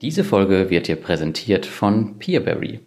Diese 0.00 0.22
Folge 0.22 0.70
wird 0.70 0.86
dir 0.86 0.94
präsentiert 0.94 1.66
von 1.66 2.20
Peerberry. 2.20 2.78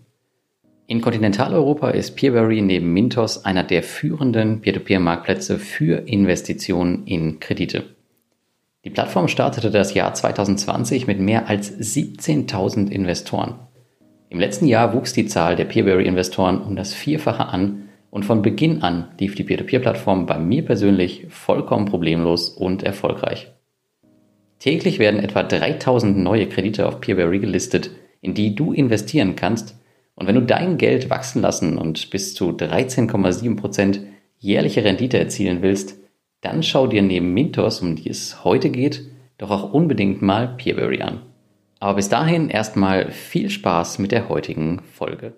In 0.87 1.01
Kontinentaleuropa 1.01 1.89
ist 1.89 2.15
Peerberry 2.15 2.61
neben 2.61 2.93
Mintos 2.93 3.43
einer 3.43 3.63
der 3.63 3.83
führenden 3.83 4.61
Peer-to-Peer-Marktplätze 4.61 5.59
für 5.59 6.07
Investitionen 6.07 7.05
in 7.05 7.41
Kredite. 7.41 7.83
Die 8.85 8.89
Plattform 8.89 9.27
startete 9.27 9.71
das 9.71 9.93
Jahr 9.93 10.13
2020 10.13 11.05
mit 11.05 11.19
mehr 11.19 11.49
als 11.49 11.77
17.000 11.77 12.89
Investoren. 12.89 13.55
Im 14.29 14.39
letzten 14.39 14.67
Jahr 14.67 14.93
wuchs 14.93 15.11
die 15.11 15.25
Zahl 15.25 15.57
der 15.57 15.65
Peerberry-Investoren 15.65 16.61
um 16.61 16.77
das 16.77 16.93
Vierfache 16.93 17.45
an 17.45 17.89
und 18.09 18.23
von 18.23 18.41
Beginn 18.41 18.83
an 18.83 19.09
lief 19.19 19.35
die 19.35 19.43
Peer-to-Peer-Plattform 19.43 20.27
bei 20.27 20.39
mir 20.39 20.63
persönlich 20.63 21.27
vollkommen 21.27 21.87
problemlos 21.87 22.47
und 22.47 22.83
erfolgreich. 22.83 23.51
Täglich 24.61 24.99
werden 24.99 25.19
etwa 25.19 25.41
3000 25.41 26.19
neue 26.19 26.47
Kredite 26.47 26.87
auf 26.87 27.01
Peerberry 27.01 27.39
gelistet, 27.39 27.89
in 28.21 28.35
die 28.35 28.53
du 28.53 28.73
investieren 28.73 29.35
kannst. 29.35 29.75
Und 30.13 30.27
wenn 30.27 30.35
du 30.35 30.43
dein 30.43 30.77
Geld 30.77 31.09
wachsen 31.09 31.41
lassen 31.41 31.79
und 31.79 32.11
bis 32.11 32.35
zu 32.35 32.51
13,7% 32.51 34.01
jährliche 34.37 34.83
Rendite 34.83 35.17
erzielen 35.17 35.63
willst, 35.63 35.97
dann 36.41 36.61
schau 36.61 36.85
dir 36.85 37.01
neben 37.01 37.33
Mintos, 37.33 37.81
um 37.81 37.95
die 37.95 38.07
es 38.07 38.43
heute 38.43 38.69
geht, 38.69 39.01
doch 39.39 39.49
auch 39.49 39.73
unbedingt 39.73 40.21
mal 40.21 40.55
Peerberry 40.57 41.01
an. 41.01 41.23
Aber 41.79 41.95
bis 41.95 42.09
dahin 42.09 42.49
erstmal 42.49 43.09
viel 43.09 43.49
Spaß 43.49 43.97
mit 43.97 44.11
der 44.11 44.29
heutigen 44.29 44.83
Folge. 44.93 45.33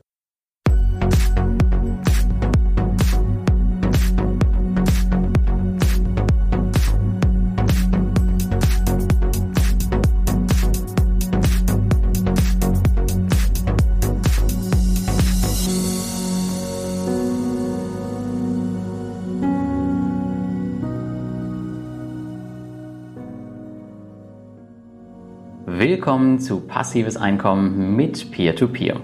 Willkommen 26.04 26.38
zu 26.38 26.60
Passives 26.60 27.16
Einkommen 27.16 27.96
mit 27.96 28.30
Peer-to-Peer. 28.32 28.96
-Peer. 28.96 29.02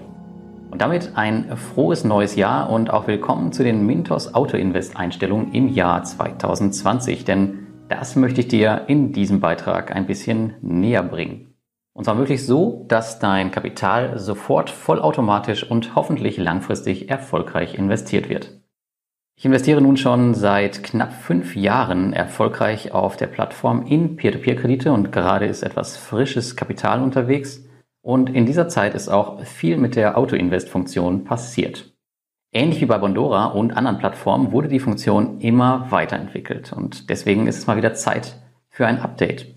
Und 0.70 0.82
damit 0.82 1.12
ein 1.14 1.56
frohes 1.56 2.04
neues 2.04 2.36
Jahr 2.36 2.68
und 2.68 2.90
auch 2.90 3.06
willkommen 3.06 3.52
zu 3.52 3.64
den 3.64 3.86
Mintos 3.86 4.34
Auto 4.34 4.58
Invest 4.58 4.98
Einstellungen 4.98 5.54
im 5.54 5.68
Jahr 5.68 6.04
2020, 6.04 7.24
denn 7.24 7.66
das 7.88 8.16
möchte 8.16 8.42
ich 8.42 8.48
dir 8.48 8.82
in 8.88 9.14
diesem 9.14 9.40
Beitrag 9.40 9.96
ein 9.96 10.04
bisschen 10.04 10.56
näher 10.60 11.02
bringen. 11.02 11.54
Und 11.94 12.04
zwar 12.04 12.18
wirklich 12.18 12.44
so, 12.44 12.84
dass 12.88 13.18
dein 13.18 13.50
Kapital 13.50 14.18
sofort 14.18 14.68
vollautomatisch 14.68 15.70
und 15.70 15.94
hoffentlich 15.94 16.36
langfristig 16.36 17.08
erfolgreich 17.08 17.76
investiert 17.76 18.28
wird. 18.28 18.59
Ich 19.40 19.46
investiere 19.46 19.80
nun 19.80 19.96
schon 19.96 20.34
seit 20.34 20.82
knapp 20.82 21.14
fünf 21.14 21.56
Jahren 21.56 22.12
erfolgreich 22.12 22.92
auf 22.92 23.16
der 23.16 23.26
Plattform 23.26 23.86
in 23.86 24.16
Peer-to-Peer-Kredite 24.16 24.92
und 24.92 25.12
gerade 25.12 25.46
ist 25.46 25.62
etwas 25.62 25.96
frisches 25.96 26.56
Kapital 26.56 27.02
unterwegs. 27.02 27.64
Und 28.02 28.28
in 28.28 28.44
dieser 28.44 28.68
Zeit 28.68 28.94
ist 28.94 29.08
auch 29.08 29.42
viel 29.46 29.78
mit 29.78 29.96
der 29.96 30.18
Auto-Invest-Funktion 30.18 31.24
passiert. 31.24 31.90
Ähnlich 32.52 32.82
wie 32.82 32.84
bei 32.84 32.98
Bondora 32.98 33.46
und 33.46 33.74
anderen 33.74 33.96
Plattformen 33.96 34.52
wurde 34.52 34.68
die 34.68 34.78
Funktion 34.78 35.40
immer 35.40 35.86
weiterentwickelt 35.88 36.74
und 36.74 37.08
deswegen 37.08 37.46
ist 37.46 37.56
es 37.56 37.66
mal 37.66 37.78
wieder 37.78 37.94
Zeit 37.94 38.36
für 38.68 38.86
ein 38.86 38.98
Update. 38.98 39.54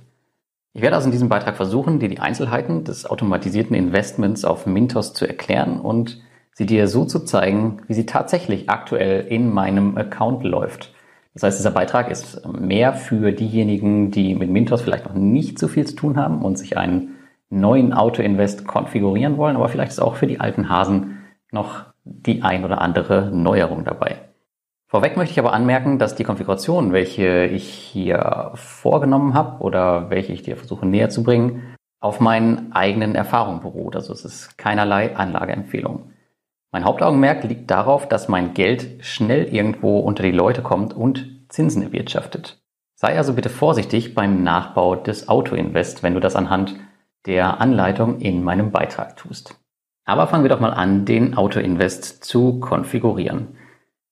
Ich 0.71 0.81
werde 0.81 0.95
also 0.95 1.07
in 1.07 1.11
diesem 1.11 1.27
Beitrag 1.27 1.57
versuchen, 1.57 1.99
dir 1.99 2.07
die 2.07 2.19
Einzelheiten 2.19 2.85
des 2.85 3.05
automatisierten 3.05 3.75
Investments 3.75 4.45
auf 4.45 4.65
Mintos 4.65 5.13
zu 5.13 5.27
erklären 5.27 5.81
und 5.81 6.21
sie 6.53 6.65
dir 6.65 6.87
so 6.87 7.05
zu 7.05 7.19
zeigen, 7.19 7.81
wie 7.87 7.93
sie 7.93 8.05
tatsächlich 8.05 8.69
aktuell 8.69 9.27
in 9.27 9.51
meinem 9.51 9.97
Account 9.97 10.43
läuft. 10.43 10.93
Das 11.33 11.43
heißt, 11.43 11.59
dieser 11.59 11.71
Beitrag 11.71 12.11
ist 12.11 12.47
mehr 12.47 12.93
für 12.93 13.31
diejenigen, 13.31 14.11
die 14.11 14.35
mit 14.35 14.49
Mintos 14.49 14.81
vielleicht 14.81 15.05
noch 15.05 15.15
nicht 15.15 15.57
so 15.57 15.67
viel 15.67 15.85
zu 15.85 15.95
tun 15.95 16.17
haben 16.17 16.43
und 16.43 16.57
sich 16.57 16.77
einen 16.77 17.15
neuen 17.49 17.93
Auto-Invest 17.93 18.67
konfigurieren 18.67 19.37
wollen, 19.37 19.55
aber 19.55 19.69
vielleicht 19.69 19.91
ist 19.91 19.99
auch 19.99 20.15
für 20.15 20.27
die 20.27 20.39
alten 20.39 20.69
Hasen 20.69 21.23
noch 21.51 21.85
die 22.03 22.41
ein 22.41 22.65
oder 22.65 22.81
andere 22.81 23.31
Neuerung 23.31 23.83
dabei. 23.83 24.17
Vorweg 24.87 25.17
möchte 25.17 25.31
ich 25.31 25.39
aber 25.39 25.53
anmerken, 25.53 25.97
dass 25.97 26.13
die 26.13 26.23
Konfiguration, 26.23 26.93
welche 26.93 27.45
ich 27.45 27.67
hier 27.67 28.51
vorgenommen 28.53 29.33
habe 29.33 29.63
oder 29.63 30.11
welche 30.11 30.33
ich 30.33 30.43
dir 30.43 30.55
versuche 30.55 30.85
näher 30.85 31.09
zu 31.09 31.23
bringen, 31.23 31.63
auf 31.99 32.19
meinen 32.19 32.73
eigenen 32.73 33.15
Erfahrungen 33.15 33.61
beruht. 33.61 33.95
Also 33.95 34.13
es 34.13 34.23
ist 34.23 34.57
keinerlei 34.57 35.15
Anlageempfehlung. 35.15 36.12
Mein 36.73 36.85
Hauptaugenmerk 36.85 37.43
liegt 37.43 37.69
darauf, 37.69 38.09
dass 38.09 38.27
mein 38.27 38.55
Geld 38.55 39.05
schnell 39.05 39.43
irgendwo 39.43 39.99
unter 39.99 40.23
die 40.23 40.31
Leute 40.31 40.63
kommt 40.63 40.95
und 40.95 41.45
Zinsen 41.47 41.83
erwirtschaftet. 41.83 42.63
Sei 42.95 43.15
also 43.15 43.33
bitte 43.33 43.49
vorsichtig 43.49 44.15
beim 44.15 44.41
Nachbau 44.41 44.95
des 44.95 45.29
Autoinvest, 45.29 46.01
wenn 46.01 46.15
du 46.15 46.19
das 46.19 46.35
anhand 46.35 46.75
der 47.27 47.61
Anleitung 47.61 48.19
in 48.19 48.43
meinem 48.43 48.71
Beitrag 48.71 49.17
tust. 49.17 49.55
Aber 50.03 50.25
fangen 50.25 50.43
wir 50.43 50.49
doch 50.49 50.59
mal 50.59 50.73
an, 50.73 51.05
den 51.05 51.37
Autoinvest 51.37 52.23
zu 52.23 52.59
konfigurieren. 52.59 53.55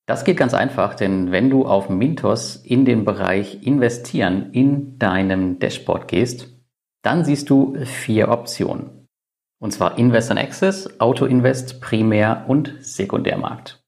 Das 0.05 0.23
geht 0.23 0.38
ganz 0.38 0.53
einfach, 0.53 0.93
denn 0.93 1.31
wenn 1.31 1.49
du 1.49 1.66
auf 1.66 1.89
Mintos 1.89 2.57
in 2.57 2.85
den 2.85 3.05
Bereich 3.05 3.66
Investieren 3.66 4.51
in 4.51 4.99
deinem 4.99 5.57
Dashboard 5.57 6.07
gehst, 6.07 6.49
dann 7.01 7.25
siehst 7.25 7.49
du 7.49 7.75
vier 7.85 8.29
Optionen. 8.29 9.00
Und 9.61 9.72
zwar 9.72 9.99
Invest 9.99 10.31
in 10.31 10.39
Access, 10.39 10.99
Auto 10.99 11.25
Invest, 11.25 11.81
Primär- 11.81 12.45
und 12.47 12.73
Sekundärmarkt. 12.79 13.79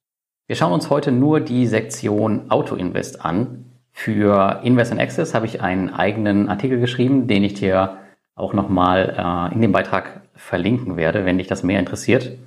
Wir 0.46 0.56
schauen 0.56 0.72
uns 0.72 0.92
heute 0.92 1.12
nur 1.12 1.40
die 1.40 1.66
Sektion 1.66 2.52
Auto 2.52 2.76
Invest 2.76 3.26
an. 3.26 3.66
Für 3.92 4.62
Invest 4.64 4.92
in 4.92 5.00
Access 5.00 5.34
habe 5.34 5.48
ich 5.48 5.62
einen 5.62 5.90
eigenen 5.90 6.48
Artikel 6.48 6.80
geschrieben, 6.80 7.26
den 7.26 7.44
ich 7.44 7.56
dir 7.56 7.98
auch 8.36 8.54
nochmal 8.54 9.16
äh, 9.18 9.56
in 9.56 9.62
dem 9.62 9.72
Beitrag 9.72 10.22
verlinken 10.36 10.96
werde, 10.96 11.26
wenn 11.26 11.40
dich 11.40 11.48
das 11.48 11.64
mehr 11.64 11.80
interessiert. 11.80 12.38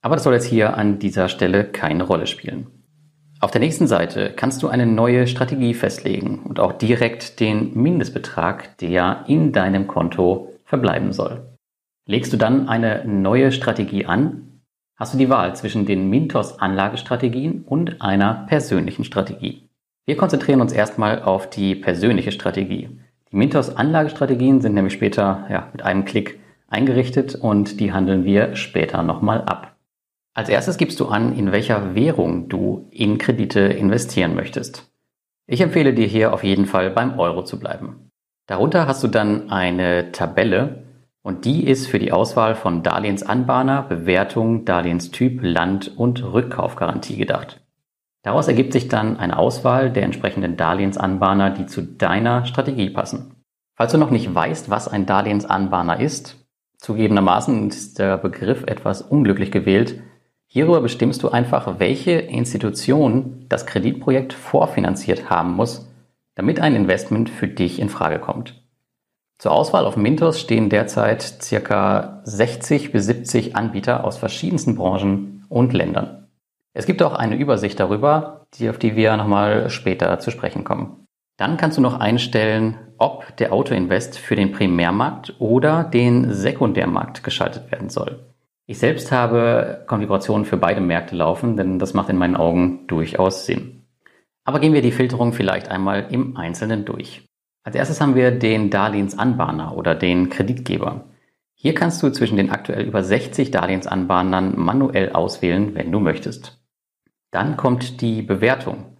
Aber 0.00 0.14
das 0.14 0.22
soll 0.22 0.34
jetzt 0.34 0.46
hier 0.46 0.76
an 0.76 1.00
dieser 1.00 1.28
Stelle 1.28 1.64
keine 1.64 2.04
Rolle 2.04 2.28
spielen. 2.28 2.68
Auf 3.40 3.50
der 3.50 3.62
nächsten 3.62 3.88
Seite 3.88 4.32
kannst 4.36 4.62
du 4.62 4.68
eine 4.68 4.86
neue 4.86 5.26
Strategie 5.26 5.74
festlegen 5.74 6.42
und 6.44 6.60
auch 6.60 6.74
direkt 6.74 7.40
den 7.40 7.74
Mindestbetrag, 7.74 8.78
der 8.78 9.24
in 9.26 9.50
deinem 9.50 9.88
Konto 9.88 10.52
verbleiben 10.64 11.12
soll. 11.12 11.50
Legst 12.10 12.32
du 12.32 12.36
dann 12.36 12.68
eine 12.68 13.04
neue 13.04 13.52
Strategie 13.52 14.04
an, 14.04 14.62
hast 14.96 15.14
du 15.14 15.18
die 15.18 15.28
Wahl 15.28 15.54
zwischen 15.54 15.86
den 15.86 16.10
Mintos 16.10 16.58
Anlagestrategien 16.58 17.62
und 17.62 18.02
einer 18.02 18.46
persönlichen 18.48 19.04
Strategie. 19.04 19.68
Wir 20.06 20.16
konzentrieren 20.16 20.60
uns 20.60 20.72
erstmal 20.72 21.22
auf 21.22 21.48
die 21.48 21.76
persönliche 21.76 22.32
Strategie. 22.32 22.88
Die 23.30 23.36
Mintos 23.36 23.76
Anlagestrategien 23.76 24.60
sind 24.60 24.74
nämlich 24.74 24.92
später 24.92 25.46
ja, 25.48 25.68
mit 25.70 25.82
einem 25.82 26.04
Klick 26.04 26.40
eingerichtet 26.66 27.36
und 27.36 27.78
die 27.78 27.92
handeln 27.92 28.24
wir 28.24 28.56
später 28.56 29.04
nochmal 29.04 29.42
ab. 29.42 29.76
Als 30.34 30.48
erstes 30.48 30.78
gibst 30.78 30.98
du 30.98 31.06
an, 31.06 31.38
in 31.38 31.52
welcher 31.52 31.94
Währung 31.94 32.48
du 32.48 32.88
in 32.90 33.18
Kredite 33.18 33.60
investieren 33.60 34.34
möchtest. 34.34 34.90
Ich 35.46 35.60
empfehle 35.60 35.94
dir 35.94 36.08
hier 36.08 36.34
auf 36.34 36.42
jeden 36.42 36.66
Fall 36.66 36.90
beim 36.90 37.20
Euro 37.20 37.44
zu 37.44 37.60
bleiben. 37.60 38.10
Darunter 38.48 38.88
hast 38.88 39.04
du 39.04 39.06
dann 39.06 39.52
eine 39.52 40.10
Tabelle, 40.10 40.89
und 41.22 41.44
die 41.44 41.66
ist 41.66 41.86
für 41.86 41.98
die 41.98 42.12
Auswahl 42.12 42.54
von 42.54 42.82
Darlehensanbahner, 42.82 43.82
Bewertung, 43.82 44.64
Darlehenstyp, 44.64 45.40
Land 45.42 45.96
und 45.96 46.22
Rückkaufgarantie 46.22 47.16
gedacht. 47.16 47.60
Daraus 48.22 48.48
ergibt 48.48 48.72
sich 48.72 48.88
dann 48.88 49.18
eine 49.18 49.38
Auswahl 49.38 49.90
der 49.90 50.02
entsprechenden 50.02 50.56
Darlehensanbahner, 50.56 51.50
die 51.50 51.66
zu 51.66 51.82
deiner 51.82 52.44
Strategie 52.46 52.90
passen. 52.90 53.36
Falls 53.74 53.92
du 53.92 53.98
noch 53.98 54.10
nicht 54.10 54.34
weißt, 54.34 54.68
was 54.68 54.88
ein 54.88 55.06
Darlehensanbahner 55.06 56.00
ist, 56.00 56.36
zugegebenermaßen 56.78 57.68
ist 57.68 57.98
der 57.98 58.18
Begriff 58.18 58.64
etwas 58.64 59.00
unglücklich 59.00 59.50
gewählt. 59.50 60.02
Hierüber 60.46 60.82
bestimmst 60.82 61.22
du 61.22 61.30
einfach, 61.30 61.78
welche 61.78 62.12
Institution 62.12 63.46
das 63.48 63.66
Kreditprojekt 63.66 64.32
vorfinanziert 64.32 65.30
haben 65.30 65.52
muss, 65.52 65.88
damit 66.34 66.60
ein 66.60 66.74
Investment 66.74 67.30
für 67.30 67.48
dich 67.48 67.78
in 67.78 67.88
Frage 67.88 68.18
kommt. 68.18 68.59
Zur 69.40 69.52
Auswahl 69.52 69.86
auf 69.86 69.96
Mintos 69.96 70.38
stehen 70.38 70.68
derzeit 70.68 71.22
circa 71.22 72.20
60 72.24 72.92
bis 72.92 73.06
70 73.06 73.56
Anbieter 73.56 74.04
aus 74.04 74.18
verschiedensten 74.18 74.76
Branchen 74.76 75.46
und 75.48 75.72
Ländern. 75.72 76.28
Es 76.74 76.84
gibt 76.84 77.02
auch 77.02 77.14
eine 77.14 77.36
Übersicht 77.36 77.80
darüber, 77.80 78.44
die, 78.52 78.68
auf 78.68 78.76
die 78.76 78.96
wir 78.96 79.16
nochmal 79.16 79.70
später 79.70 80.18
zu 80.18 80.30
sprechen 80.30 80.62
kommen. 80.64 81.06
Dann 81.38 81.56
kannst 81.56 81.78
du 81.78 81.80
noch 81.80 81.98
einstellen, 81.98 82.76
ob 82.98 83.34
der 83.38 83.54
Autoinvest 83.54 84.18
für 84.18 84.36
den 84.36 84.52
Primärmarkt 84.52 85.36
oder 85.38 85.84
den 85.84 86.34
Sekundärmarkt 86.34 87.24
geschaltet 87.24 87.72
werden 87.72 87.88
soll. 87.88 88.34
Ich 88.66 88.78
selbst 88.78 89.10
habe 89.10 89.84
Konfigurationen 89.86 90.44
für 90.44 90.58
beide 90.58 90.82
Märkte 90.82 91.16
laufen, 91.16 91.56
denn 91.56 91.78
das 91.78 91.94
macht 91.94 92.10
in 92.10 92.18
meinen 92.18 92.36
Augen 92.36 92.86
durchaus 92.88 93.46
Sinn. 93.46 93.86
Aber 94.44 94.60
gehen 94.60 94.74
wir 94.74 94.82
die 94.82 94.92
Filterung 94.92 95.32
vielleicht 95.32 95.70
einmal 95.70 96.08
im 96.10 96.36
Einzelnen 96.36 96.84
durch. 96.84 97.24
Als 97.62 97.76
erstes 97.76 98.00
haben 98.00 98.14
wir 98.14 98.30
den 98.30 98.70
Darlehensanbahner 98.70 99.76
oder 99.76 99.94
den 99.94 100.30
Kreditgeber. 100.30 101.04
Hier 101.54 101.74
kannst 101.74 102.02
du 102.02 102.10
zwischen 102.10 102.38
den 102.38 102.50
aktuell 102.50 102.86
über 102.86 103.02
60 103.02 103.50
Darlehensanbahnern 103.50 104.58
manuell 104.58 105.12
auswählen, 105.12 105.74
wenn 105.74 105.92
du 105.92 106.00
möchtest. 106.00 106.58
Dann 107.30 107.58
kommt 107.58 108.00
die 108.00 108.22
Bewertung. 108.22 108.96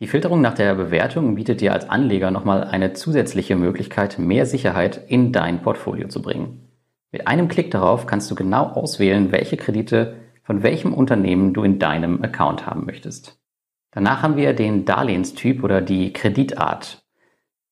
Die 0.00 0.06
Filterung 0.06 0.40
nach 0.40 0.54
der 0.54 0.74
Bewertung 0.74 1.34
bietet 1.34 1.60
dir 1.60 1.74
als 1.74 1.90
Anleger 1.90 2.30
nochmal 2.30 2.64
eine 2.64 2.94
zusätzliche 2.94 3.56
Möglichkeit, 3.56 4.18
mehr 4.18 4.46
Sicherheit 4.46 5.04
in 5.08 5.32
dein 5.32 5.60
Portfolio 5.60 6.08
zu 6.08 6.22
bringen. 6.22 6.68
Mit 7.10 7.26
einem 7.26 7.48
Klick 7.48 7.70
darauf 7.70 8.06
kannst 8.06 8.30
du 8.30 8.34
genau 8.34 8.64
auswählen, 8.68 9.32
welche 9.32 9.56
Kredite 9.56 10.16
von 10.44 10.62
welchem 10.62 10.94
Unternehmen 10.94 11.52
du 11.52 11.62
in 11.62 11.78
deinem 11.78 12.22
Account 12.22 12.64
haben 12.64 12.86
möchtest. 12.86 13.38
Danach 13.90 14.22
haben 14.22 14.36
wir 14.36 14.54
den 14.54 14.86
Darlehenstyp 14.86 15.62
oder 15.62 15.82
die 15.82 16.12
Kreditart. 16.12 17.04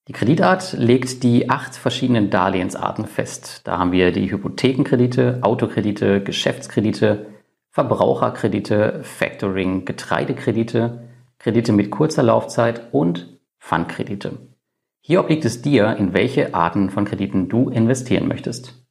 Die 0.09 0.13
Kreditart 0.13 0.73
legt 0.75 1.25
die 1.25 1.51
acht 1.51 1.75
verschiedenen 1.75 2.31
Darlehensarten 2.31 3.07
fest. 3.07 3.63
Da 3.67 3.79
haben 3.79 3.91
wir 3.91 4.13
die 4.13 4.31
Hypothekenkredite, 4.31 5.41
Autokredite, 5.43 6.23
Geschäftskredite, 6.23 7.27
Verbraucherkredite, 7.71 9.01
Factoring, 9.03 9.85
Getreidekredite, 9.85 11.09
Kredite 11.41 11.73
mit 11.73 11.91
kurzer 11.91 12.23
Laufzeit 12.23 12.93
und 12.93 13.39
Pfandkredite. 13.59 14.39
Hier 15.01 15.21
obliegt 15.21 15.45
es 15.45 15.61
dir, 15.61 15.97
in 15.97 16.13
welche 16.15 16.55
Arten 16.55 16.91
von 16.91 17.05
Krediten 17.05 17.49
du 17.49 17.69
investieren 17.69 18.29
möchtest. 18.29 18.87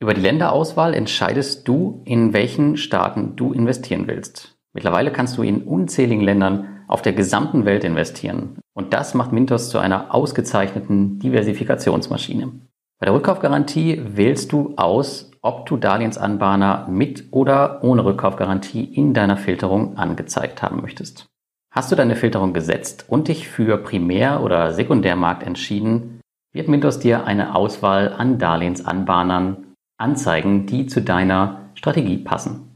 Über 0.00 0.12
die 0.12 0.20
Länderauswahl 0.20 0.92
entscheidest 0.92 1.66
du, 1.68 2.02
in 2.04 2.32
welchen 2.32 2.76
Staaten 2.76 3.36
du 3.36 3.52
investieren 3.52 4.08
willst. 4.08 4.56
Mittlerweile 4.72 5.12
kannst 5.12 5.38
du 5.38 5.42
in 5.42 5.62
unzähligen 5.62 6.22
Ländern 6.22 6.77
auf 6.88 7.02
der 7.02 7.12
gesamten 7.12 7.64
Welt 7.64 7.84
investieren. 7.84 8.58
Und 8.74 8.92
das 8.92 9.14
macht 9.14 9.32
Mintos 9.32 9.70
zu 9.70 9.78
einer 9.78 10.14
ausgezeichneten 10.14 11.18
Diversifikationsmaschine. 11.18 12.50
Bei 12.98 13.04
der 13.04 13.14
Rückkaufgarantie 13.14 14.02
wählst 14.16 14.50
du 14.50 14.74
aus, 14.76 15.30
ob 15.40 15.66
du 15.66 15.76
Darlehensanbahner 15.76 16.88
mit 16.90 17.28
oder 17.30 17.84
ohne 17.84 18.04
Rückkaufgarantie 18.04 18.84
in 18.84 19.14
deiner 19.14 19.36
Filterung 19.36 19.96
angezeigt 19.96 20.62
haben 20.62 20.80
möchtest. 20.80 21.26
Hast 21.72 21.92
du 21.92 21.96
deine 21.96 22.16
Filterung 22.16 22.54
gesetzt 22.54 23.04
und 23.08 23.28
dich 23.28 23.46
für 23.48 23.78
Primär- 23.78 24.42
oder 24.42 24.72
Sekundärmarkt 24.72 25.44
entschieden, 25.44 26.20
wird 26.52 26.68
Mintos 26.68 26.98
dir 26.98 27.24
eine 27.24 27.54
Auswahl 27.54 28.12
an 28.14 28.38
Darlehensanbahnern 28.38 29.74
anzeigen, 29.98 30.66
die 30.66 30.86
zu 30.86 31.02
deiner 31.02 31.70
Strategie 31.74 32.18
passen. 32.18 32.67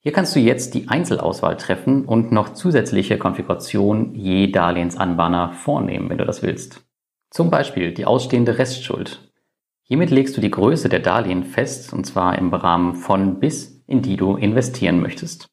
Hier 0.00 0.12
kannst 0.12 0.34
du 0.36 0.40
jetzt 0.40 0.74
die 0.74 0.88
Einzelauswahl 0.88 1.56
treffen 1.56 2.04
und 2.04 2.30
noch 2.30 2.50
zusätzliche 2.50 3.18
Konfiguration 3.18 4.14
je 4.14 4.46
Darlehensanbahner 4.50 5.52
vornehmen, 5.52 6.08
wenn 6.08 6.18
du 6.18 6.24
das 6.24 6.42
willst. 6.42 6.84
Zum 7.30 7.50
Beispiel 7.50 7.92
die 7.92 8.06
ausstehende 8.06 8.58
Restschuld. 8.58 9.32
Hiermit 9.82 10.10
legst 10.10 10.36
du 10.36 10.40
die 10.40 10.50
Größe 10.50 10.88
der 10.88 11.00
Darlehen 11.00 11.44
fest, 11.44 11.92
und 11.92 12.04
zwar 12.04 12.38
im 12.38 12.52
Rahmen 12.54 12.94
von 12.94 13.40
bis, 13.40 13.82
in 13.86 14.02
die 14.02 14.16
du 14.16 14.36
investieren 14.36 15.00
möchtest. 15.00 15.48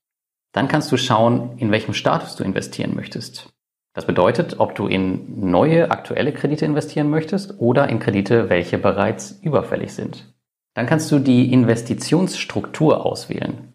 Dann 0.52 0.68
kannst 0.68 0.92
du 0.92 0.98
schauen, 0.98 1.58
in 1.58 1.72
welchem 1.72 1.94
Status 1.94 2.36
du 2.36 2.44
investieren 2.44 2.96
möchtest. 2.96 3.50
Das 3.94 4.06
bedeutet, 4.06 4.60
ob 4.60 4.76
du 4.76 4.88
in 4.88 5.50
neue, 5.50 5.90
aktuelle 5.90 6.34
Kredite 6.34 6.66
investieren 6.66 7.10
möchtest 7.10 7.60
oder 7.60 7.90
in 7.90 8.00
Kredite, 8.00 8.50
welche 8.50 8.78
bereits 8.78 9.32
überfällig 9.42 9.94
sind. 9.94 10.34
Dann 10.74 10.86
kannst 10.86 11.12
du 11.12 11.20
die 11.20 11.52
Investitionsstruktur 11.52 13.06
auswählen. 13.06 13.74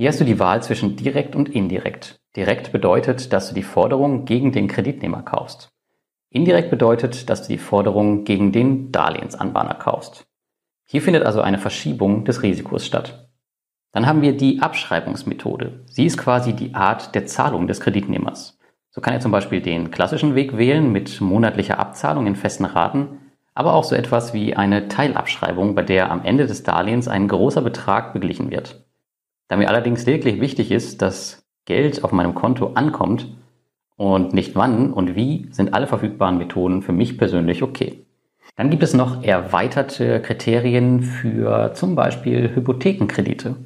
Hier 0.00 0.08
hast 0.08 0.18
du 0.18 0.24
die 0.24 0.38
Wahl 0.38 0.62
zwischen 0.62 0.96
direkt 0.96 1.36
und 1.36 1.50
indirekt. 1.50 2.20
Direkt 2.34 2.72
bedeutet, 2.72 3.34
dass 3.34 3.50
du 3.50 3.54
die 3.54 3.62
Forderung 3.62 4.24
gegen 4.24 4.50
den 4.50 4.66
Kreditnehmer 4.66 5.20
kaufst. 5.20 5.74
Indirekt 6.30 6.70
bedeutet, 6.70 7.28
dass 7.28 7.42
du 7.42 7.48
die 7.48 7.58
Forderung 7.58 8.24
gegen 8.24 8.50
den 8.50 8.92
Darlehensanbahner 8.92 9.74
kaufst. 9.74 10.26
Hier 10.86 11.02
findet 11.02 11.24
also 11.24 11.42
eine 11.42 11.58
Verschiebung 11.58 12.24
des 12.24 12.42
Risikos 12.42 12.86
statt. 12.86 13.28
Dann 13.92 14.06
haben 14.06 14.22
wir 14.22 14.34
die 14.34 14.62
Abschreibungsmethode. 14.62 15.84
Sie 15.84 16.06
ist 16.06 16.16
quasi 16.16 16.54
die 16.54 16.74
Art 16.74 17.14
der 17.14 17.26
Zahlung 17.26 17.66
des 17.66 17.80
Kreditnehmers. 17.80 18.58
So 18.88 19.02
kann 19.02 19.12
er 19.12 19.20
zum 19.20 19.32
Beispiel 19.32 19.60
den 19.60 19.90
klassischen 19.90 20.34
Weg 20.34 20.56
wählen 20.56 20.90
mit 20.90 21.20
monatlicher 21.20 21.78
Abzahlung 21.78 22.26
in 22.26 22.36
festen 22.36 22.64
Raten 22.64 23.18
aber 23.52 23.74
auch 23.74 23.84
so 23.84 23.94
etwas 23.94 24.32
wie 24.32 24.56
eine 24.56 24.88
Teilabschreibung, 24.88 25.74
bei 25.74 25.82
der 25.82 26.10
am 26.10 26.24
Ende 26.24 26.46
des 26.46 26.62
Darlehens 26.62 27.08
ein 27.08 27.28
großer 27.28 27.60
Betrag 27.60 28.14
beglichen 28.14 28.50
wird. 28.50 28.86
Da 29.50 29.56
mir 29.56 29.68
allerdings 29.68 30.06
lediglich 30.06 30.40
wichtig 30.40 30.70
ist, 30.70 31.02
dass 31.02 31.42
Geld 31.64 32.04
auf 32.04 32.12
meinem 32.12 32.36
Konto 32.36 32.74
ankommt 32.74 33.26
und 33.96 34.32
nicht 34.32 34.54
wann 34.54 34.92
und 34.92 35.16
wie, 35.16 35.48
sind 35.50 35.74
alle 35.74 35.88
verfügbaren 35.88 36.38
Methoden 36.38 36.82
für 36.82 36.92
mich 36.92 37.18
persönlich 37.18 37.64
okay. 37.64 38.06
Dann 38.54 38.70
gibt 38.70 38.84
es 38.84 38.94
noch 38.94 39.24
erweiterte 39.24 40.22
Kriterien 40.22 41.02
für 41.02 41.74
zum 41.74 41.96
Beispiel 41.96 42.54
Hypothekenkredite. 42.54 43.56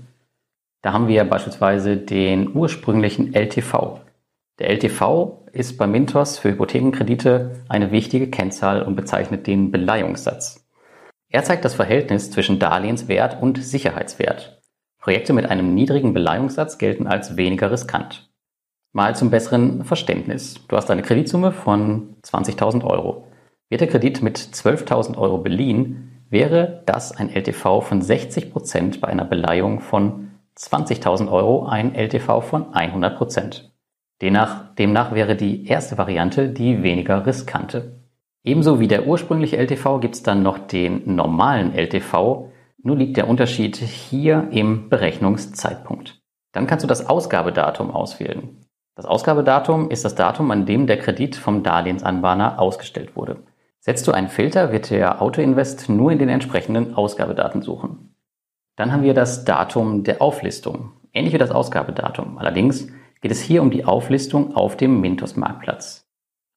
Da 0.81 0.95
haben 0.95 1.07
wir 1.07 1.23
beispielsweise 1.25 1.99
den 1.99 2.57
ursprünglichen 2.57 3.35
LTV. 3.35 4.01
Der 4.61 4.71
LTV 4.71 5.45
ist 5.53 5.77
bei 5.77 5.87
Mintos 5.87 6.39
für 6.39 6.53
Hypothekenkredite 6.53 7.61
eine 7.69 7.93
wichtige 7.93 8.31
Kennzahl 8.31 8.81
und 8.81 8.97
bezeichnet 8.97 9.47
den 9.47 9.71
Beleihungssatz. 9.71 10.67
Er 11.29 11.43
zeigt 11.43 11.67
das 11.67 11.75
Verhältnis 11.75 12.31
zwischen 12.31 12.59
Darlehenswert 12.59 13.43
und 13.43 13.63
Sicherheitswert. 13.63 14.54
Projekte 15.05 15.35
mit 15.35 15.45
einem 15.45 15.75
niedrigen 15.75 16.15
Beleihungssatz 16.15 16.79
gelten 16.79 17.07
als 17.07 17.37
weniger 17.37 17.71
riskant. 17.71 18.31
Mal 18.95 19.15
zum 19.15 19.29
besseren 19.29 19.85
Verständnis. 19.85 20.67
Du 20.67 20.79
hast 20.79 20.91
eine 20.91 21.03
Kreditsumme 21.03 21.53
von 21.53 22.17
20.000 22.23 22.83
Euro. 22.85 23.27
Wird 23.69 23.83
der 23.83 23.89
Kredit 23.89 24.23
mit 24.23 24.39
12.000 24.39 25.19
Euro 25.19 25.37
beliehen, 25.37 26.23
wäre 26.31 26.83
das 26.87 27.13
ein 27.13 27.29
LTV 27.29 27.83
von 27.83 28.01
60 28.01 28.51
Prozent 28.51 29.03
bei 29.03 29.09
einer 29.09 29.27
Beleihung 29.27 29.81
von 29.81 30.31
20.000 30.57 31.31
Euro 31.31 31.67
ein 31.67 31.95
LTV 31.95 32.41
von 32.41 32.73
100%. 32.73 33.61
Demnach, 34.23 34.75
demnach 34.77 35.15
wäre 35.15 35.37
die 35.37 35.67
erste 35.67 35.99
Variante 35.99 36.49
die 36.49 36.83
weniger 36.83 37.27
riskante. 37.27 38.01
Ebenso 38.43 38.81
wie 38.81 38.89
der 38.89 39.07
ursprüngliche 39.07 39.59
LTV 39.59 40.01
gibt 40.01 40.15
es 40.15 40.23
dann 40.23 40.43
noch 40.43 40.57
den 40.57 41.15
normalen 41.15 41.75
LTV, 41.75 42.49
nur 42.85 42.97
liegt 42.97 43.17
der 43.17 43.29
Unterschied 43.29 43.77
hier 43.77 44.49
im 44.53 44.89
Berechnungszeitpunkt. 44.89 46.21
Dann 46.53 46.67
kannst 46.67 46.85
du 46.85 46.87
das 46.87 47.07
Ausgabedatum 47.07 47.91
auswählen. 47.91 48.65
Das 48.95 49.07
Ausgabedatum 49.07 49.91
ist 49.91 50.05
das 50.05 50.15
Datum, 50.15 50.51
an 50.53 50.67
dem 50.67 50.87
der 50.87 50.99
Kredit 50.99 51.35
vom 51.35 51.65
Darlehensanbahner 51.65 52.61
ausgestellt 52.61 53.17
wurde. 53.17 53.39
Setzt 53.81 54.07
du 54.07 54.13
einen 54.13 54.29
Filter, 54.29 54.71
wird 54.71 54.91
der 54.91 55.21
Autoinvest 55.21 55.89
nur 55.89 56.13
in 56.13 56.19
den 56.19 56.29
entsprechenden 56.29 56.95
Ausgabedaten 56.95 57.61
suchen. 57.61 58.15
Dann 58.77 58.93
haben 58.93 59.03
wir 59.03 59.15
das 59.15 59.45
Datum 59.45 60.05
der 60.05 60.23
Auflistung. 60.23 60.93
Ähnlich 61.13 61.35
wie 61.35 61.39
das 61.39 61.51
Ausgabedatum. 61.51 62.39
Allerdings 62.39 62.89
geht 63.21 63.31
es 63.31 63.41
hier 63.41 63.63
um 63.63 63.71
die 63.71 63.85
Auflistung 63.85 64.55
auf 64.55 64.77
dem 64.77 65.01
Mintos-Marktplatz. 65.01 66.07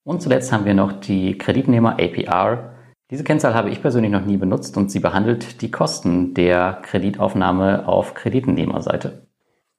Und 0.03 0.21
zuletzt 0.21 0.51
haben 0.51 0.65
wir 0.65 0.73
noch 0.73 0.93
die 0.93 1.37
Kreditnehmer 1.37 1.93
APR. 1.99 2.76
Diese 3.09 3.23
Kennzahl 3.23 3.53
habe 3.53 3.69
ich 3.69 3.81
persönlich 3.81 4.11
noch 4.11 4.25
nie 4.25 4.35
benutzt 4.35 4.75
und 4.75 4.91
sie 4.91 4.99
behandelt 4.99 5.61
die 5.61 5.71
Kosten 5.71 6.33
der 6.33 6.79
Kreditaufnahme 6.81 7.87
auf 7.87 8.13
Kreditnehmerseite. 8.13 9.27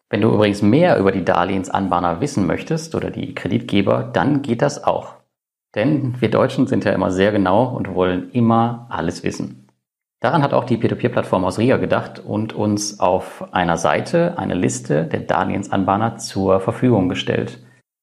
Wenn 0.09 0.23
du 0.23 0.33
übrigens 0.33 0.63
mehr 0.63 0.99
über 0.99 1.13
die 1.13 1.25
Darlehensanbahner 1.25 2.23
wissen 2.23 2.47
möchtest 2.47 2.95
oder 2.95 3.11
die 3.11 3.35
Kreditgeber, 3.35 4.09
dann 4.11 4.41
geht 4.41 4.63
das 4.63 4.83
auch. 4.83 5.17
Denn 5.75 6.19
wir 6.21 6.31
Deutschen 6.31 6.67
sind 6.67 6.87
ja 6.87 6.93
immer 6.93 7.11
sehr 7.11 7.31
genau 7.31 7.67
und 7.67 7.95
wollen 7.95 8.31
immer 8.31 8.87
alles 8.89 9.23
wissen. 9.23 9.69
Daran 10.21 10.43
hat 10.43 10.55
auch 10.55 10.65
die 10.65 10.79
Peer-to-Peer-Plattform 10.79 11.45
aus 11.45 11.59
Riga 11.59 11.77
gedacht 11.77 12.19
und 12.19 12.55
uns 12.55 12.99
auf 12.99 13.53
einer 13.53 13.77
Seite 13.77 14.39
eine 14.39 14.55
Liste 14.55 15.05
der 15.05 15.21
Darlehensanbahner 15.21 16.17
zur 16.17 16.61
Verfügung 16.61 17.11
gestellt. 17.11 17.59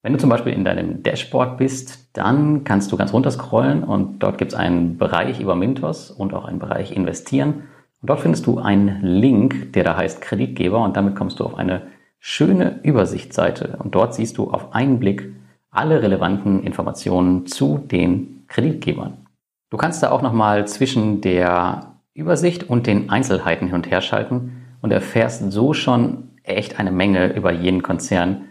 Wenn 0.06 0.14
du 0.14 0.20
zum 0.20 0.30
Beispiel 0.30 0.54
in 0.54 0.64
deinem 0.64 1.02
Dashboard 1.02 1.58
bist, 1.58 2.10
dann 2.14 2.64
kannst 2.64 2.92
du 2.92 2.96
ganz 2.96 3.12
runter 3.12 3.32
scrollen 3.32 3.84
und 3.84 4.20
dort 4.20 4.38
gibt 4.38 4.52
es 4.52 4.56
einen 4.56 5.00
Bereich 5.00 5.40
über 5.40 5.56
Mintos 5.56 6.12
und 6.12 6.32
auch 6.36 6.46
einen 6.46 6.60
Bereich 6.60 6.96
Investieren. 6.96 7.64
Und 8.02 8.10
dort 8.12 8.20
findest 8.20 8.46
du 8.46 8.60
einen 8.60 9.02
Link, 9.02 9.74
der 9.74 9.84
da 9.84 9.98
heißt 9.98 10.22
Kreditgeber 10.22 10.84
und 10.84 10.96
damit 10.96 11.16
kommst 11.16 11.40
du 11.40 11.44
auf 11.44 11.58
eine 11.58 11.88
schöne 12.20 12.82
Übersichtsseite 12.84 13.78
und 13.80 13.96
dort 13.96 14.14
siehst 14.14 14.38
du 14.38 14.52
auf 14.52 14.76
einen 14.76 15.00
Blick 15.00 15.34
alle 15.72 16.04
relevanten 16.04 16.62
Informationen 16.62 17.48
zu 17.48 17.80
den 17.80 18.44
Kreditgebern. 18.48 19.26
Du 19.72 19.78
kannst 19.78 20.04
da 20.04 20.12
auch 20.12 20.22
nochmal 20.22 20.68
zwischen 20.68 21.22
der 21.22 21.96
Übersicht 22.14 22.70
und 22.70 22.86
den 22.86 23.10
Einzelheiten 23.10 23.70
hin 23.70 23.76
und 23.76 23.90
her 23.90 24.02
schalten 24.02 24.68
und 24.84 24.92
erfährst 24.92 25.52
so 25.52 25.74
schon 25.74 26.30
echt 26.44 26.80
eine 26.80 26.92
Menge 26.92 27.34
über 27.34 27.52
jeden 27.52 27.82
Konzern. 27.82 28.44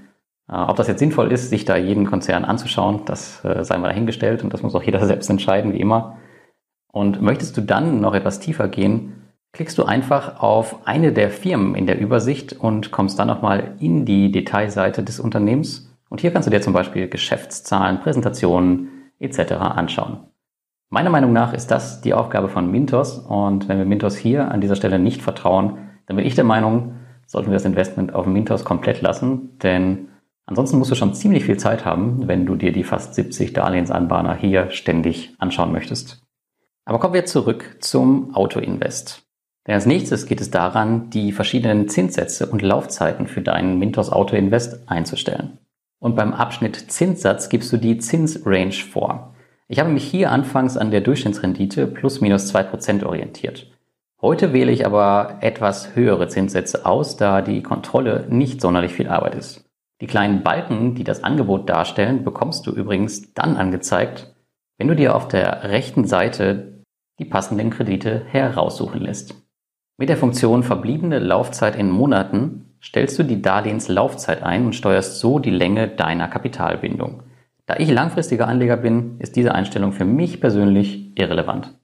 Äh, 0.49 0.57
ob 0.57 0.77
das 0.77 0.89
jetzt 0.89 0.99
sinnvoll 0.99 1.33
ist, 1.33 1.51
sich 1.51 1.65
da 1.65 1.77
jeden 1.77 2.07
Konzern 2.07 2.45
anzuschauen, 2.45 3.03
das 3.05 3.45
äh, 3.45 3.65
sei 3.65 3.79
mal 3.79 3.89
dahingestellt 3.89 4.45
und 4.45 4.53
das 4.53 4.63
muss 4.63 4.75
auch 4.75 4.83
jeder 4.83 5.05
selbst 5.07 5.31
entscheiden, 5.31 5.73
wie 5.73 5.81
immer. 5.81 6.19
Und 6.93 7.23
möchtest 7.23 7.57
du 7.57 7.61
dann 7.61 8.01
noch 8.01 8.15
etwas 8.15 8.39
tiefer 8.39 8.69
gehen, 8.69 9.25
klickst 9.53 9.79
du 9.79 9.85
einfach 9.85 10.41
auf 10.41 10.87
eine 10.87 11.13
der 11.13 11.31
Firmen 11.31 11.75
in 11.75 11.87
der 11.87 11.99
Übersicht 11.99 12.53
und 12.53 12.91
kommst 12.91 13.19
dann 13.19 13.29
nochmal 13.29 13.75
in 13.79 14.05
die 14.05 14.31
Detailseite 14.31 15.03
des 15.03 15.21
Unternehmens. 15.21 15.93
Und 16.09 16.21
hier 16.21 16.33
kannst 16.33 16.47
du 16.47 16.51
dir 16.51 16.61
zum 16.61 16.73
Beispiel 16.73 17.09
Geschäftszahlen, 17.09 18.01
Präsentationen 18.01 19.11
etc. 19.19 19.53
anschauen. 19.53 20.19
Meiner 20.91 21.11
Meinung 21.11 21.33
nach 21.33 21.53
ist 21.53 21.71
das 21.71 22.03
die 22.03 22.15
Aufgabe 22.15 22.49
von 22.49 22.71
Mintos 22.71 23.19
und 23.19 23.69
wenn 23.69 23.79
wir 23.79 23.85
Mintos 23.85 24.17
hier 24.17 24.51
an 24.53 24.61
dieser 24.61 24.77
Stelle 24.77 24.99
nicht 24.99 25.23
vertrauen, 25.23 25.79
dann 26.07 26.17
bin 26.17 26.27
ich 26.27 26.35
der 26.35 26.45
Meinung, 26.45 26.97
sollten 27.27 27.51
wir 27.51 27.55
das 27.55 27.65
Investment 27.65 28.15
auf 28.15 28.27
Mintos 28.27 28.65
komplett 28.65 29.03
lassen, 29.03 29.59
denn 29.59 30.09
ansonsten 30.47 30.79
musst 30.79 30.91
du 30.91 30.95
schon 30.95 31.15
ziemlich 31.15 31.45
viel 31.45 31.57
Zeit 31.57 31.85
haben, 31.85 32.29
wenn 32.29 32.47
du 32.47 32.57
dir 32.57 32.73
die 32.73 32.85
fast 32.85 33.15
70 33.15 33.53
Darlehensanbahner 33.53 34.35
hier 34.35 34.71
ständig 34.71 35.35
anschauen 35.39 35.73
möchtest. 35.73 36.23
Aber 36.85 36.99
kommen 36.99 37.15
wir 37.15 37.25
zurück 37.25 37.77
zum 37.81 38.35
Autoinvest. 38.35 39.23
Denn 39.67 39.75
als 39.75 39.87
nächstes 39.87 40.27
geht 40.27 40.41
es 40.41 40.51
daran, 40.51 41.09
die 41.11 41.33
verschiedenen 41.33 41.89
Zinssätze 41.89 42.47
und 42.47 42.61
Laufzeiten 42.61 43.27
für 43.27 43.41
deinen 43.41 43.79
Mintos 43.79 44.11
Autoinvest 44.11 44.89
einzustellen. 44.91 45.59
Und 45.99 46.17
beim 46.17 46.35
Abschnitt 46.35 46.91
Zinssatz 46.91 47.49
gibst 47.49 47.73
du 47.73 47.79
die 47.79 47.97
Zinsrange 47.97 48.73
vor. 48.73 49.35
Ich 49.69 49.79
habe 49.79 49.89
mich 49.89 50.05
hier 50.05 50.31
anfangs 50.31 50.77
an 50.77 50.91
der 50.91 51.01
Durchschnittsrendite 51.01 51.87
plus 51.87 52.21
minus 52.21 52.55
2% 52.55 53.05
orientiert. 53.05 53.67
Heute 54.21 54.53
wähle 54.53 54.73
ich 54.73 54.85
aber 54.85 55.39
etwas 55.41 55.97
höhere 55.97 56.29
Zinssätze 56.29 56.85
aus, 56.85 57.17
da 57.17 57.41
die 57.41 57.63
Kontrolle 57.63 58.27
nicht 58.29 58.61
sonderlich 58.61 58.93
viel 58.93 59.09
Arbeit 59.09 59.35
ist. 59.35 59.64
Die 60.05 60.09
kleinen 60.11 60.43
Balken, 60.43 60.95
die 60.95 61.03
das 61.03 61.25
Angebot 61.25 61.67
darstellen, 61.71 62.25
bekommst 62.25 62.67
du 62.67 62.73
übrigens 62.73 63.33
dann 63.33 63.57
angezeigt, 63.57 64.35
wenn 64.77 64.87
du 64.87 64.95
dir 64.95 65.17
auf 65.17 65.29
der 65.29 65.71
rechten 65.71 66.05
Seite 66.05 66.83
die 67.19 67.25
passenden 67.25 67.71
Kredite 67.71 68.23
heraussuchen 68.27 69.01
lässt. 69.01 69.35
Mit 69.97 70.11
der 70.11 70.19
Funktion 70.19 70.63
verbliebene 70.63 71.21
Laufzeit 71.21 71.75
in 71.75 71.91
Monaten 71.91 72.77
stellst 72.83 73.19
du 73.19 73.23
die 73.23 73.41
Darlehenslaufzeit 73.41 74.43
ein 74.43 74.67
und 74.67 74.75
steuerst 74.75 75.21
so 75.21 75.39
die 75.39 75.49
Länge 75.49 75.89
deiner 75.89 76.29
Kapitalbindung. 76.29 77.23
Da 77.65 77.77
ich 77.79 77.91
langfristiger 77.91 78.47
Anleger 78.47 78.77
bin, 78.77 79.19
ist 79.21 79.37
diese 79.37 79.55
Einstellung 79.55 79.93
für 79.93 80.05
mich 80.05 80.39
persönlich 80.39 81.19
irrelevant. 81.19 81.79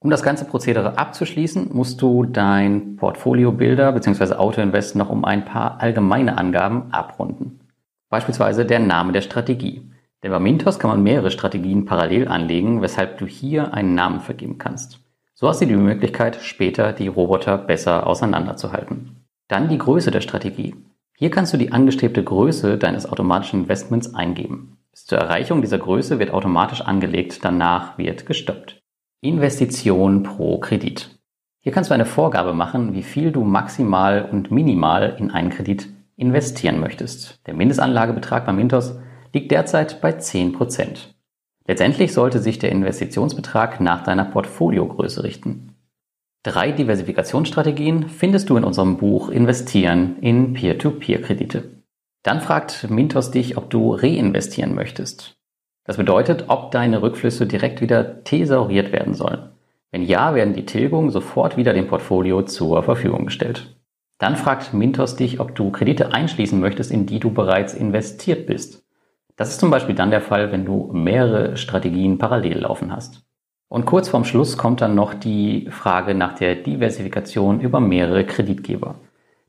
Um 0.00 0.10
das 0.10 0.22
ganze 0.22 0.44
Prozedere 0.44 0.96
abzuschließen, 0.96 1.70
musst 1.72 2.00
du 2.00 2.24
dein 2.24 2.94
Portfolio-Bilder 2.96 3.90
bzw. 3.90 4.34
Autoinvest 4.34 4.94
noch 4.94 5.10
um 5.10 5.24
ein 5.24 5.44
paar 5.44 5.80
allgemeine 5.80 6.38
Angaben 6.38 6.92
abrunden. 6.92 7.60
Beispielsweise 8.08 8.64
der 8.64 8.78
Name 8.78 9.12
der 9.12 9.22
Strategie. 9.22 9.90
Denn 10.22 10.30
bei 10.30 10.38
Mintos 10.38 10.78
kann 10.78 10.90
man 10.90 11.02
mehrere 11.02 11.32
Strategien 11.32 11.84
parallel 11.84 12.28
anlegen, 12.28 12.80
weshalb 12.80 13.18
du 13.18 13.26
hier 13.26 13.74
einen 13.74 13.94
Namen 13.94 14.20
vergeben 14.20 14.58
kannst. 14.58 15.00
So 15.34 15.48
hast 15.48 15.60
du 15.60 15.66
die 15.66 15.76
Möglichkeit, 15.76 16.36
später 16.42 16.92
die 16.92 17.08
Roboter 17.08 17.58
besser 17.58 18.06
auseinanderzuhalten. 18.06 19.24
Dann 19.48 19.68
die 19.68 19.78
Größe 19.78 20.10
der 20.10 20.20
Strategie. 20.20 20.76
Hier 21.16 21.30
kannst 21.30 21.52
du 21.52 21.56
die 21.56 21.72
angestrebte 21.72 22.22
Größe 22.22 22.78
deines 22.78 23.10
automatischen 23.10 23.62
Investments 23.62 24.14
eingeben. 24.14 24.78
Bis 24.92 25.06
zur 25.06 25.18
Erreichung 25.18 25.60
dieser 25.60 25.78
Größe 25.78 26.20
wird 26.20 26.32
automatisch 26.32 26.82
angelegt, 26.82 27.40
danach 27.44 27.98
wird 27.98 28.26
gestoppt. 28.26 28.77
Investition 29.20 30.22
pro 30.22 30.58
Kredit. 30.58 31.18
Hier 31.60 31.72
kannst 31.72 31.90
du 31.90 31.94
eine 31.94 32.04
Vorgabe 32.04 32.54
machen, 32.54 32.94
wie 32.94 33.02
viel 33.02 33.32
du 33.32 33.42
maximal 33.42 34.28
und 34.30 34.52
minimal 34.52 35.16
in 35.18 35.32
einen 35.32 35.50
Kredit 35.50 35.88
investieren 36.16 36.78
möchtest. 36.78 37.40
Der 37.46 37.54
Mindestanlagebetrag 37.54 38.46
bei 38.46 38.52
Mintos 38.52 38.94
liegt 39.32 39.50
derzeit 39.50 40.00
bei 40.00 40.10
10%. 40.10 41.08
Letztendlich 41.66 42.12
sollte 42.12 42.38
sich 42.38 42.58
der 42.58 42.70
Investitionsbetrag 42.70 43.80
nach 43.80 44.04
deiner 44.04 44.24
Portfoliogröße 44.24 45.24
richten. 45.24 45.74
Drei 46.44 46.70
Diversifikationsstrategien 46.70 48.08
findest 48.08 48.48
du 48.48 48.56
in 48.56 48.64
unserem 48.64 48.96
Buch 48.98 49.28
Investieren 49.28 50.18
in 50.20 50.52
Peer-to-Peer-Kredite. 50.52 51.82
Dann 52.22 52.40
fragt 52.40 52.88
Mintos 52.88 53.32
dich, 53.32 53.56
ob 53.56 53.68
du 53.68 53.94
reinvestieren 53.94 54.74
möchtest. 54.74 55.37
Das 55.88 55.96
bedeutet, 55.96 56.44
ob 56.48 56.70
deine 56.70 57.00
Rückflüsse 57.00 57.46
direkt 57.46 57.80
wieder 57.80 58.22
thesauriert 58.22 58.92
werden 58.92 59.14
sollen. 59.14 59.48
Wenn 59.90 60.02
ja, 60.02 60.34
werden 60.34 60.52
die 60.52 60.66
Tilgungen 60.66 61.08
sofort 61.08 61.56
wieder 61.56 61.72
dem 61.72 61.86
Portfolio 61.86 62.42
zur 62.42 62.82
Verfügung 62.82 63.24
gestellt. 63.24 63.74
Dann 64.18 64.36
fragt 64.36 64.74
Mintos 64.74 65.16
dich, 65.16 65.40
ob 65.40 65.54
du 65.54 65.70
Kredite 65.70 66.12
einschließen 66.12 66.60
möchtest, 66.60 66.90
in 66.90 67.06
die 67.06 67.20
du 67.20 67.30
bereits 67.30 67.72
investiert 67.72 68.46
bist. 68.46 68.84
Das 69.36 69.48
ist 69.48 69.60
zum 69.60 69.70
Beispiel 69.70 69.94
dann 69.94 70.10
der 70.10 70.20
Fall, 70.20 70.52
wenn 70.52 70.66
du 70.66 70.90
mehrere 70.92 71.56
Strategien 71.56 72.18
parallel 72.18 72.58
laufen 72.58 72.94
hast. 72.94 73.22
Und 73.68 73.86
kurz 73.86 74.10
vorm 74.10 74.24
Schluss 74.24 74.58
kommt 74.58 74.82
dann 74.82 74.94
noch 74.94 75.14
die 75.14 75.68
Frage 75.70 76.14
nach 76.14 76.34
der 76.34 76.56
Diversifikation 76.56 77.60
über 77.60 77.80
mehrere 77.80 78.26
Kreditgeber. 78.26 78.96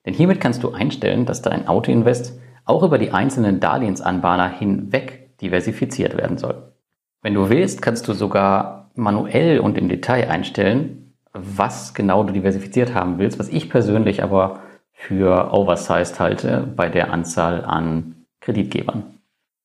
Denn 0.06 0.14
hiermit 0.14 0.40
kannst 0.40 0.64
du 0.64 0.72
einstellen, 0.72 1.26
dass 1.26 1.42
dein 1.42 1.68
Autoinvest 1.68 2.40
auch 2.64 2.84
über 2.84 2.98
die 2.98 3.12
einzelnen 3.12 3.60
Darlehensanbahner 3.60 4.48
hinweg 4.48 5.29
diversifiziert 5.42 6.18
werden 6.18 6.38
soll. 6.38 6.74
Wenn 7.22 7.34
du 7.34 7.50
willst, 7.50 7.82
kannst 7.82 8.08
du 8.08 8.14
sogar 8.14 8.92
manuell 8.96 9.60
und 9.60 9.78
im 9.78 9.90
Detail 9.90 10.30
einstellen, 10.30 11.14
was 11.34 11.94
genau 11.94 12.24
du 12.24 12.34
diversifiziert 12.34 12.94
haben 12.94 13.18
willst, 13.18 13.40
was 13.40 13.50
ich 13.50 13.70
persönlich 13.70 14.24
aber 14.24 14.62
für 14.92 15.54
oversized 15.54 16.20
halte 16.20 16.68
bei 16.76 16.90
der 16.90 17.12
Anzahl 17.12 17.64
an 17.64 18.26
Kreditgebern. 18.42 19.04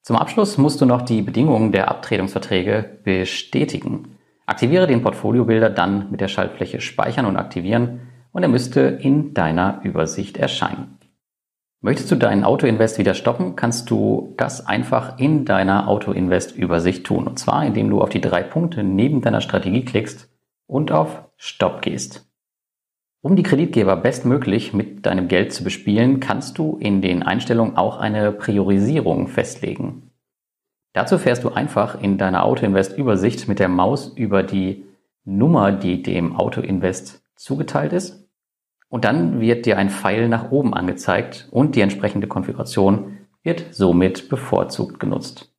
Zum 0.03 0.17
Abschluss 0.17 0.59
musst 0.59 0.81
du 0.81 0.87
noch 0.87 1.03
die 1.03 1.23
Bedingungen 1.23 1.73
der 1.73 1.89
Abtretungsverträge 1.89 2.99
bestätigen. 3.03 4.19
Aktiviere 4.47 4.87
den 4.87 5.03
Portfoliobilder 5.03 5.71
dann 5.71 6.11
mit 6.11 6.21
der 6.21 6.29
Schaltfläche 6.29 6.81
Speichern 6.81 7.25
und 7.25 7.37
Aktivieren 7.37 8.01
und 8.33 8.43
er 8.43 8.49
müsste 8.49 8.81
in 8.81 9.33
deiner 9.33 9.81
Übersicht 9.83 10.37
erscheinen. 10.37 10.99
Möchtest 11.85 12.11
du 12.11 12.17
deinen 12.17 12.45
Autoinvest 12.45 12.97
wieder 12.97 13.13
stoppen, 13.13 13.57
kannst 13.57 13.91
du 13.91 14.33
das 14.39 14.67
einfach 14.67 15.19
in 15.19 15.45
deiner 15.45 15.87
Autoinvest-Übersicht 15.87 17.05
tun. 17.05 17.27
Und 17.27 17.39
zwar, 17.39 17.63
indem 17.67 17.91
du 17.91 18.01
auf 18.01 18.09
die 18.09 18.23
drei 18.23 18.43
Punkte 18.43 18.83
neben 18.83 19.21
deiner 19.21 19.43
Strategie 19.43 19.85
klickst 19.85 20.31
und 20.67 20.93
auf 20.93 21.25
Stopp 21.37 21.83
gehst. 21.83 22.27
Um 23.21 23.37
die 23.37 23.43
Kreditgeber 23.43 23.97
bestmöglich 23.97 24.73
mit 24.73 25.05
deinem 25.05 25.29
Geld 25.29 25.53
zu 25.53 25.63
bespielen, 25.63 26.21
kannst 26.21 26.57
du 26.57 26.79
in 26.81 27.03
den 27.03 27.23
Einstellungen 27.23 27.77
auch 27.77 27.99
eine 27.99 28.33
Priorisierung 28.33 29.29
festlegen. 29.29 30.11
Dazu 30.95 31.19
fährst 31.19 31.45
du 31.45 31.51
einfach 31.51 32.01
in 32.01 32.17
deiner 32.17 32.45
Autoinvest-Übersicht 32.45 33.47
mit 33.47 33.59
der 33.59 33.69
Maus 33.69 34.09
über 34.17 34.43
die 34.43 34.87
Nummer, 35.27 35.71
die 35.71 36.03
dem 36.03 36.35
Autoinvest 36.35 37.23
zugeteilt 37.37 37.93
ist. 37.93 38.24
Und 38.95 39.05
dann 39.05 39.41
wird 39.41 39.67
dir 39.67 39.77
ein 39.77 39.91
Pfeil 39.91 40.29
nach 40.29 40.53
oben 40.53 40.73
angezeigt 40.73 41.49
und 41.51 41.75
die 41.75 41.81
entsprechende 41.81 42.29
Konfiguration 42.29 43.19
wird 43.43 43.75
somit 43.75 44.29
bevorzugt 44.29 45.01
genutzt. 45.01 45.53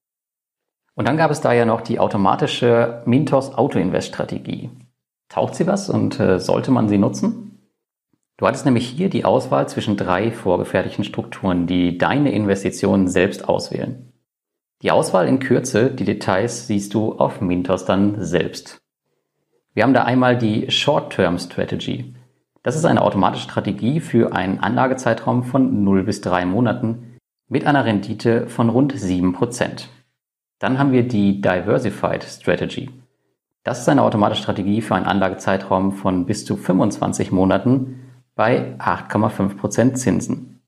Und 0.93 1.05
dann 1.05 1.17
gab 1.17 1.31
es 1.31 1.41
da 1.41 1.51
ja 1.51 1.65
noch 1.65 1.81
die 1.81 1.99
automatische 1.99 3.03
Mintos 3.05 3.53
Autoinvest-Strategie. 3.53 4.69
Taucht 5.27 5.55
sie 5.55 5.67
was 5.67 5.89
und 5.89 6.17
äh, 6.17 6.39
sollte 6.39 6.71
man 6.71 6.87
sie 6.87 6.97
nutzen? 6.97 7.59
Du 8.37 8.47
hattest 8.47 8.63
nämlich 8.63 8.87
hier 8.87 9.09
die 9.09 9.25
Auswahl 9.25 9.67
zwischen 9.67 9.97
drei 9.97 10.31
vorgefertigten 10.31 11.03
Strukturen, 11.03 11.67
die 11.67 11.97
deine 11.97 12.31
Investitionen 12.31 13.09
selbst 13.09 13.49
auswählen. 13.49 14.13
Die 14.81 14.91
Auswahl 14.91 15.27
in 15.27 15.39
Kürze, 15.39 15.91
die 15.91 16.05
Details 16.05 16.67
siehst 16.67 16.93
du 16.93 17.11
auf 17.11 17.41
Mintos 17.41 17.83
dann 17.83 18.23
selbst. 18.23 18.77
Wir 19.73 19.83
haben 19.83 19.93
da 19.93 20.05
einmal 20.05 20.37
die 20.37 20.71
Short-Term 20.71 21.37
Strategy. 21.37 22.15
Das 22.65 22.75
ist 22.75 22.85
eine 22.85 23.03
automatische 23.03 23.43
Strategie 23.43 23.99
für 23.99 24.33
einen 24.33 24.57
Anlagezeitraum 24.57 25.43
von 25.43 25.83
0 25.83 26.01
bis 26.01 26.21
3 26.21 26.47
Monaten 26.47 27.15
mit 27.47 27.67
einer 27.67 27.85
Rendite 27.85 28.47
von 28.47 28.69
rund 28.69 28.91
7%. 28.91 29.85
Dann 30.57 30.79
haben 30.79 30.91
wir 30.91 31.07
die 31.07 31.41
Diversified 31.41 32.23
Strategy. 32.23 32.89
Das 33.63 33.81
ist 33.81 33.87
eine 33.87 34.01
automatische 34.01 34.41
Strategie 34.41 34.81
für 34.81 34.95
einen 34.95 35.05
Anlagezeitraum 35.05 35.91
von 35.91 36.25
bis 36.25 36.43
zu 36.43 36.57
25 36.57 37.31
Monaten 37.31 37.99
bei 38.33 38.73
8,5% 38.79 39.93
Zinsen. 39.93 40.63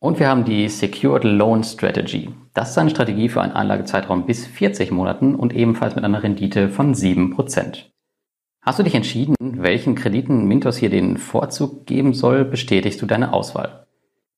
Und 0.00 0.18
wir 0.18 0.28
haben 0.28 0.44
die 0.44 0.68
Secured 0.68 1.22
Loan 1.22 1.62
Strategy. 1.62 2.34
Das 2.52 2.70
ist 2.70 2.78
eine 2.78 2.90
Strategie 2.90 3.28
für 3.28 3.42
einen 3.42 3.52
Anlagezeitraum 3.52 4.26
bis 4.26 4.44
40 4.44 4.90
Monaten 4.90 5.36
und 5.36 5.54
ebenfalls 5.54 5.94
mit 5.94 6.04
einer 6.04 6.24
Rendite 6.24 6.68
von 6.68 6.96
7%. 6.96 7.91
Hast 8.62 8.78
du 8.78 8.82
dich 8.82 8.94
entschieden, 8.94 9.34
welchen 9.40 9.94
Krediten 9.94 10.46
Mintos 10.46 10.76
hier 10.76 10.90
den 10.90 11.18
Vorzug 11.18 11.84
geben 11.86 12.14
soll, 12.14 12.44
bestätigst 12.44 13.02
du 13.02 13.06
deine 13.06 13.32
Auswahl. 13.32 13.86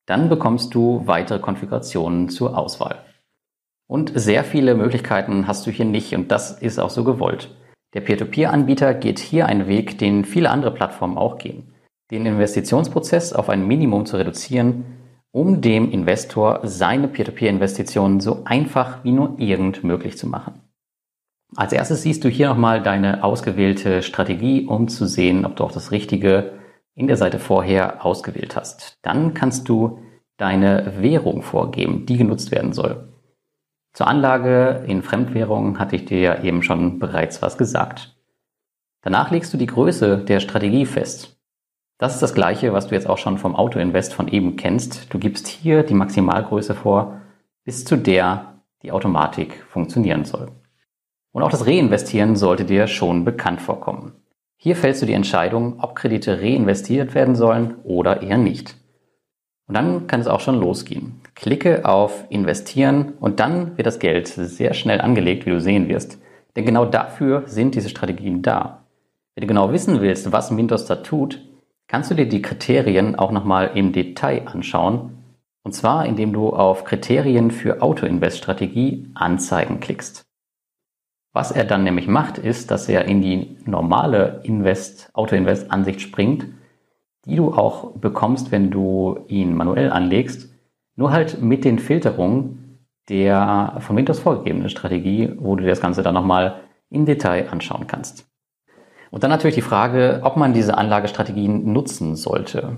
Dann 0.07 0.28
bekommst 0.28 0.75
du 0.75 1.02
weitere 1.07 1.38
Konfigurationen 1.38 2.28
zur 2.28 2.59
Auswahl. 2.59 3.04
Und 3.87 4.12
sehr 4.14 4.45
viele 4.45 4.75
Möglichkeiten 4.75 5.47
hast 5.47 5.66
du 5.66 5.71
hier 5.71 5.85
nicht 5.85 6.14
und 6.14 6.31
das 6.31 6.50
ist 6.61 6.78
auch 6.78 6.90
so 6.90 7.04
gewollt. 7.04 7.54
Der 7.93 8.00
Peer-to-Peer-Anbieter 8.00 8.95
geht 8.95 9.19
hier 9.19 9.47
einen 9.47 9.69
Weg, 9.69 9.99
den 9.99 10.25
viele 10.25 10.50
andere 10.50 10.73
Plattformen 10.73 11.19
auch 11.19 11.38
gehen 11.38 11.75
den 12.11 12.26
Investitionsprozess 12.26 13.33
auf 13.33 13.49
ein 13.49 13.66
Minimum 13.66 14.07
zu 14.07 14.16
reduzieren, 14.16 14.85
um 15.33 15.61
dem 15.61 15.90
Investor 15.90 16.61
seine 16.62 17.09
Peer-to-Peer-Investitionen 17.09 18.21
so 18.21 18.43
einfach 18.45 19.02
wie 19.04 19.12
nur 19.12 19.38
irgend 19.38 19.83
möglich 19.83 20.16
zu 20.16 20.28
machen. 20.28 20.61
Als 21.57 21.73
erstes 21.73 22.03
siehst 22.03 22.25
du 22.25 22.29
hier 22.29 22.49
nochmal 22.49 22.83
deine 22.83 23.23
ausgewählte 23.23 24.03
Strategie, 24.03 24.67
um 24.67 24.89
zu 24.89 25.07
sehen, 25.07 25.47
ob 25.47 25.57
du 25.57 25.65
auch 25.65 25.73
das 25.73 25.93
Richtige 25.93 26.53
in 26.95 27.07
der 27.07 27.17
Seite 27.17 27.39
vorher 27.39 28.05
ausgewählt 28.05 28.57
hast. 28.57 28.99
Dann 29.03 29.35
kannst 29.35 29.69
du 29.69 30.01
deine 30.37 30.95
Währung 30.99 31.43
vorgeben, 31.43 32.07
die 32.07 32.17
genutzt 32.17 32.51
werden 32.51 32.73
soll. 32.73 33.09
Zur 33.93 34.09
Anlage 34.09 34.85
in 34.89 35.03
Fremdwährungen 35.03 35.79
hatte 35.79 35.95
ich 35.95 36.05
dir 36.05 36.19
ja 36.19 36.43
eben 36.43 36.63
schon 36.63 36.99
bereits 36.99 37.43
was 37.43 37.57
gesagt. 37.57 38.17
Danach 39.03 39.31
legst 39.31 39.53
du 39.55 39.59
die 39.59 39.67
Größe 39.67 40.19
der 40.19 40.41
Strategie 40.41 40.87
fest. 40.87 41.39
Das 41.99 42.15
ist 42.15 42.23
das 42.23 42.35
gleiche, 42.35 42.73
was 42.73 42.89
du 42.89 42.97
jetzt 42.97 43.09
auch 43.09 43.19
schon 43.19 43.39
vom 43.39 43.55
Autoinvest 43.55 44.13
von 44.13 44.27
eben 44.27 44.57
kennst. 44.57 45.15
Du 45.15 45.19
gibst 45.21 45.47
hier 45.47 45.85
die 45.85 45.95
Maximalgröße 45.95 46.75
vor, 46.75 47.21
bis 47.63 47.85
zu 47.85 47.97
der 47.97 48.63
die 48.83 48.91
Automatik 48.91 49.63
funktionieren 49.69 50.25
soll. 50.25 50.49
Und 51.35 51.43
auch 51.43 51.50
das 51.50 51.67
Reinvestieren 51.67 52.37
sollte 52.37 52.64
dir 52.64 52.87
schon 52.87 53.25
bekannt 53.25 53.61
vorkommen. 53.61 54.12
Hier 54.57 54.76
fällst 54.76 55.03
du 55.03 55.07
die 55.07 55.14
Entscheidung, 55.14 55.81
ob 55.81 55.97
Kredite 55.97 56.41
reinvestiert 56.41 57.17
werden 57.17 57.35
sollen 57.35 57.75
oder 57.83 58.23
eher 58.23 58.38
nicht. 58.38 58.76
Und 59.67 59.75
dann 59.75 60.07
kann 60.07 60.21
es 60.21 60.29
auch 60.29 60.38
schon 60.38 60.61
losgehen. 60.61 61.21
Klicke 61.35 61.87
auf 61.87 62.25
Investieren 62.29 63.14
und 63.19 63.41
dann 63.41 63.76
wird 63.76 63.85
das 63.85 63.99
Geld 63.99 64.29
sehr 64.29 64.75
schnell 64.75 65.00
angelegt, 65.00 65.45
wie 65.45 65.50
du 65.50 65.61
sehen 65.61 65.88
wirst. 65.88 66.19
Denn 66.55 66.67
genau 66.67 66.85
dafür 66.85 67.43
sind 67.47 67.75
diese 67.75 67.88
Strategien 67.88 68.43
da. 68.43 68.85
Wenn 69.35 69.43
du 69.43 69.49
genau 69.49 69.73
wissen 69.73 70.00
willst, 70.00 70.31
was 70.31 70.53
Mintos 70.53 70.87
da 70.87 70.97
tut, 70.97 71.41
kannst 71.88 72.12
du 72.12 72.14
dir 72.14 72.29
die 72.29 72.43
Kriterien 72.43 73.17
auch 73.17 73.33
nochmal 73.33 73.73
im 73.75 73.93
Detail 73.93 74.47
anschauen. 74.47 75.19
Und 75.64 75.73
zwar, 75.73 76.07
indem 76.07 76.33
du 76.33 76.50
auf 76.50 76.85
Kriterien 76.85 77.50
für 77.50 77.83
Auto-Invest-Strategie 77.83 79.11
Anzeigen 79.14 79.81
klickst. 79.81 80.25
Was 81.35 81.50
er 81.50 81.64
dann 81.64 81.83
nämlich 81.83 82.07
macht, 82.07 82.38
ist, 82.38 82.71
dass 82.71 82.88
er 82.88 83.07
in 83.07 83.21
die 83.21 83.59
normale 83.64 84.41
Invest, 84.45 85.11
Auto-Invest-Ansicht 85.14 86.00
springt, 86.00 86.47
die 87.26 87.35
du 87.35 87.53
auch 87.53 87.91
bekommst, 87.97 88.53
wenn 88.53 88.71
du 88.71 89.19
ihn 89.26 89.57
manuell 89.57 89.91
anlegst, 89.91 90.55
nur 90.95 91.11
halt 91.11 91.43
mit 91.43 91.64
den 91.64 91.81
Filterungen 91.81 92.79
der 93.09 93.79
von 93.81 93.97
Windows 93.97 94.21
vorgegebenen 94.21 94.69
Strategie, 94.69 95.35
wo 95.37 95.57
du 95.57 95.64
dir 95.64 95.71
das 95.71 95.81
Ganze 95.81 96.05
dann 96.05 96.14
nochmal 96.14 96.61
im 96.88 97.05
Detail 97.05 97.49
anschauen 97.50 97.88
kannst. 97.88 98.29
Und 99.11 99.25
dann 99.25 99.31
natürlich 99.31 99.57
die 99.57 99.61
Frage, 99.61 100.21
ob 100.23 100.37
man 100.37 100.53
diese 100.55 100.79
Anlagestrategien 100.79 101.73
nutzen 101.73 102.14
sollte. 102.14 102.76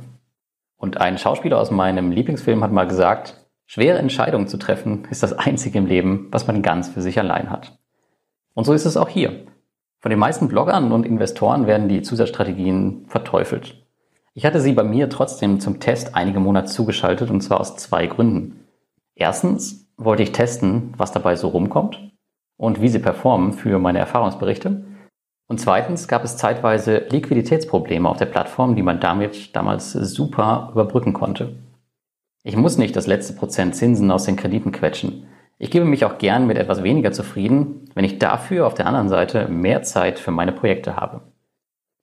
Und 0.78 0.98
ein 0.98 1.18
Schauspieler 1.18 1.58
aus 1.58 1.70
meinem 1.70 2.10
Lieblingsfilm 2.10 2.64
hat 2.64 2.72
mal 2.72 2.88
gesagt, 2.88 3.46
schwere 3.66 3.98
Entscheidungen 3.98 4.48
zu 4.48 4.56
treffen 4.56 5.06
ist 5.10 5.22
das 5.22 5.34
einzige 5.34 5.76
im 5.76 5.86
Leben, 5.86 6.28
was 6.30 6.46
man 6.46 6.62
ganz 6.62 6.88
für 6.88 7.02
sich 7.02 7.18
allein 7.18 7.50
hat. 7.50 7.78
Und 8.56 8.64
so 8.64 8.72
ist 8.72 8.86
es 8.86 8.96
auch 8.96 9.10
hier. 9.10 9.44
Von 10.00 10.10
den 10.10 10.18
meisten 10.18 10.48
Bloggern 10.48 10.90
und 10.90 11.04
Investoren 11.04 11.66
werden 11.66 11.90
die 11.90 12.00
Zusatzstrategien 12.00 13.04
verteufelt. 13.06 13.84
Ich 14.32 14.46
hatte 14.46 14.60
sie 14.60 14.72
bei 14.72 14.82
mir 14.82 15.10
trotzdem 15.10 15.60
zum 15.60 15.78
Test 15.78 16.14
einige 16.14 16.40
Monate 16.40 16.68
zugeschaltet 16.68 17.30
und 17.30 17.42
zwar 17.42 17.60
aus 17.60 17.76
zwei 17.76 18.06
Gründen. 18.06 18.64
Erstens 19.14 19.90
wollte 19.98 20.22
ich 20.22 20.32
testen, 20.32 20.94
was 20.96 21.12
dabei 21.12 21.36
so 21.36 21.48
rumkommt 21.48 22.12
und 22.56 22.80
wie 22.80 22.88
sie 22.88 22.98
performen 22.98 23.52
für 23.52 23.78
meine 23.78 23.98
Erfahrungsberichte. 23.98 24.86
Und 25.48 25.60
zweitens 25.60 26.08
gab 26.08 26.25
es 26.25 26.38
zeitweise 26.38 27.04
Liquiditätsprobleme 27.10 28.08
auf 28.08 28.16
der 28.16 28.26
Plattform, 28.26 28.75
die 28.75 28.82
man 28.82 29.00
damit 29.00 29.54
damals 29.54 29.92
super 29.92 30.70
überbrücken 30.72 31.12
konnte. 31.12 31.56
Ich 32.42 32.56
muss 32.56 32.78
nicht 32.78 32.96
das 32.96 33.06
letzte 33.06 33.34
Prozent 33.34 33.76
Zinsen 33.76 34.10
aus 34.10 34.25
den 34.25 34.36
Krediten 34.36 34.72
quetschen. 34.72 35.26
Ich 35.58 35.70
gebe 35.70 35.86
mich 35.86 36.04
auch 36.04 36.18
gern 36.18 36.46
mit 36.46 36.58
etwas 36.58 36.82
weniger 36.82 37.12
zufrieden, 37.12 37.88
wenn 37.94 38.04
ich 38.04 38.18
dafür 38.18 38.66
auf 38.66 38.75
der 38.75 38.86
anderen 38.86 39.08
Seite 39.08 39.48
mehr 39.48 39.82
Zeit 39.82 40.18
für 40.18 40.30
meine 40.30 40.52
Projekte 40.52 40.96
habe. 40.96 41.22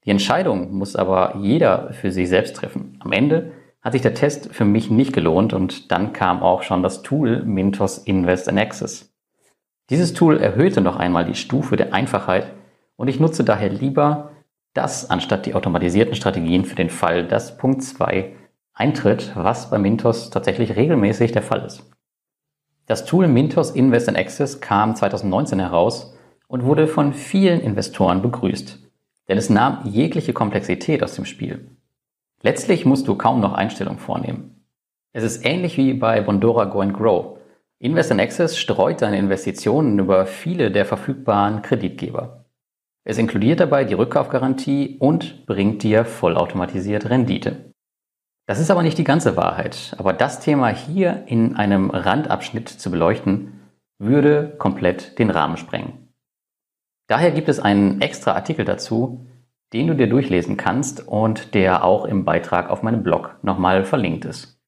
Die 0.05 0.09
Entscheidung 0.09 0.73
muss 0.73 0.95
aber 0.95 1.37
jeder 1.39 1.93
für 1.93 2.11
sich 2.11 2.29
selbst 2.29 2.55
treffen. 2.55 2.97
Am 2.99 3.11
Ende 3.11 3.51
hat 3.81 3.93
sich 3.93 4.01
der 4.01 4.15
Test 4.15 4.53
für 4.53 4.65
mich 4.65 4.89
nicht 4.89 5.13
gelohnt 5.13 5.53
und 5.53 5.91
dann 5.91 6.13
kam 6.13 6.41
auch 6.41 6.63
schon 6.63 6.81
das 6.81 7.03
Tool 7.03 7.43
Mintos 7.43 7.99
Invest 7.99 8.47
in 8.47 8.57
Access. 8.57 9.13
Dieses 9.89 10.13
Tool 10.13 10.37
erhöhte 10.37 10.81
noch 10.81 10.95
einmal 10.95 11.25
die 11.25 11.35
Stufe 11.35 11.75
der 11.75 11.93
Einfachheit 11.93 12.51
und 12.95 13.07
ich 13.07 13.19
nutze 13.19 13.43
daher 13.43 13.69
lieber 13.69 14.31
das 14.73 15.09
anstatt 15.11 15.45
die 15.45 15.53
automatisierten 15.53 16.15
Strategien 16.15 16.65
für 16.65 16.75
den 16.75 16.89
Fall, 16.89 17.27
dass 17.27 17.57
Punkt 17.57 17.83
2 17.83 18.33
eintritt, 18.73 19.33
was 19.35 19.69
bei 19.69 19.77
Mintos 19.77 20.31
tatsächlich 20.31 20.75
regelmäßig 20.75 21.31
der 21.31 21.43
Fall 21.43 21.63
ist. 21.63 21.92
Das 22.85 23.05
Tool 23.05 23.27
Mintos 23.27 23.71
Invest 23.71 24.09
in 24.09 24.17
Access 24.17 24.59
kam 24.59 24.95
2019 24.95 25.59
heraus 25.59 26.17
und 26.47 26.65
wurde 26.65 26.87
von 26.87 27.13
vielen 27.13 27.61
Investoren 27.61 28.21
begrüßt, 28.21 28.79
denn 29.29 29.37
es 29.37 29.49
nahm 29.49 29.79
jegliche 29.85 30.33
Komplexität 30.33 31.01
aus 31.01 31.15
dem 31.15 31.23
Spiel. 31.23 31.69
Letztlich 32.41 32.85
musst 32.85 33.07
du 33.07 33.15
kaum 33.15 33.39
noch 33.39 33.53
Einstellungen 33.53 33.99
vornehmen. 33.99 34.65
Es 35.13 35.23
ist 35.23 35.45
ähnlich 35.45 35.77
wie 35.77 35.93
bei 35.93 36.19
Bondora 36.19 36.65
Go 36.65 36.81
and 36.81 36.93
Grow. 36.93 37.37
Invest 37.79 38.11
in 38.11 38.19
Access 38.19 38.57
streut 38.57 39.01
deine 39.01 39.17
Investitionen 39.17 39.97
über 39.97 40.25
viele 40.25 40.69
der 40.69 40.85
verfügbaren 40.85 41.61
Kreditgeber. 41.61 42.45
Es 43.05 43.17
inkludiert 43.17 43.61
dabei 43.61 43.85
die 43.85 43.93
Rückkaufgarantie 43.93 44.97
und 44.99 45.45
bringt 45.45 45.83
dir 45.83 46.03
vollautomatisiert 46.03 47.09
Rendite. 47.09 47.72
Das 48.45 48.59
ist 48.59 48.71
aber 48.71 48.83
nicht 48.83 48.97
die 48.97 49.03
ganze 49.03 49.37
Wahrheit. 49.37 49.95
Aber 49.97 50.13
das 50.13 50.39
Thema 50.39 50.67
hier 50.67 51.23
in 51.27 51.55
einem 51.55 51.89
Randabschnitt 51.89 52.69
zu 52.69 52.91
beleuchten, 52.91 53.61
würde 53.99 54.55
komplett 54.57 55.17
den 55.19 55.29
Rahmen 55.29 55.57
sprengen. 55.57 56.09
Daher 57.07 57.31
gibt 57.31 57.49
es 57.49 57.59
einen 57.59 58.01
extra 58.01 58.33
Artikel 58.33 58.65
dazu, 58.65 59.25
den 59.71 59.87
du 59.87 59.95
dir 59.95 60.07
durchlesen 60.07 60.57
kannst 60.57 61.07
und 61.07 61.53
der 61.53 61.83
auch 61.83 62.05
im 62.05 62.25
Beitrag 62.25 62.69
auf 62.69 62.83
meinem 62.83 63.03
Blog 63.03 63.37
nochmal 63.41 63.85
verlinkt 63.85 64.25
ist. 64.25 64.59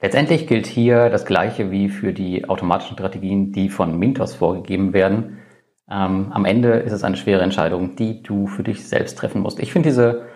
Letztendlich 0.00 0.46
gilt 0.46 0.66
hier 0.66 1.10
das 1.10 1.24
Gleiche 1.24 1.70
wie 1.70 1.88
für 1.88 2.12
die 2.12 2.48
automatischen 2.48 2.94
Strategien, 2.94 3.52
die 3.52 3.68
von 3.68 3.98
Mintos 3.98 4.34
vorgegeben 4.34 4.92
werden. 4.92 5.38
Ähm, 5.90 6.30
am 6.32 6.44
Ende 6.44 6.74
ist 6.74 6.92
es 6.92 7.02
eine 7.02 7.16
schwere 7.16 7.42
Entscheidung, 7.42 7.96
die 7.96 8.22
du 8.22 8.46
für 8.46 8.62
dich 8.62 8.88
selbst 8.88 9.18
treffen 9.18 9.40
musst. 9.40 9.58
Ich 9.58 9.72
finde 9.72 9.88
diese 9.88 10.27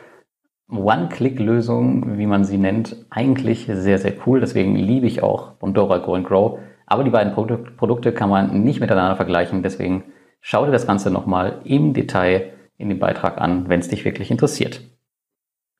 One-Click-Lösung, 0.73 2.19
wie 2.19 2.27
man 2.27 2.45
sie 2.45 2.59
nennt, 2.59 2.97
eigentlich 3.11 3.67
sehr, 3.71 3.99
sehr 3.99 4.15
cool. 4.27 4.41
Deswegen 4.41 4.75
liebe 4.75 5.07
ich 5.07 5.23
auch 5.23 5.53
Bondora 5.53 5.99
Go 5.99 6.15
and 6.15 6.27
Grow. 6.27 6.59
Aber 6.87 7.05
die 7.05 7.11
beiden 7.11 7.33
Produkte 7.35 8.13
kann 8.13 8.31
man 8.31 8.63
nicht 8.63 8.81
miteinander 8.81 9.17
vergleichen. 9.17 9.63
Deswegen 9.63 10.05
schau 10.41 10.65
dir 10.65 10.73
das 10.73 10.87
Ganze 10.87 11.11
nochmal 11.11 11.61
im 11.65 11.95
Detail 11.95 12.51
in 12.77 12.89
dem 12.89 12.99
Beitrag 12.99 13.41
an, 13.41 13.69
wenn 13.69 13.81
es 13.81 13.89
dich 13.89 14.05
wirklich 14.05 14.31
interessiert. 14.31 14.81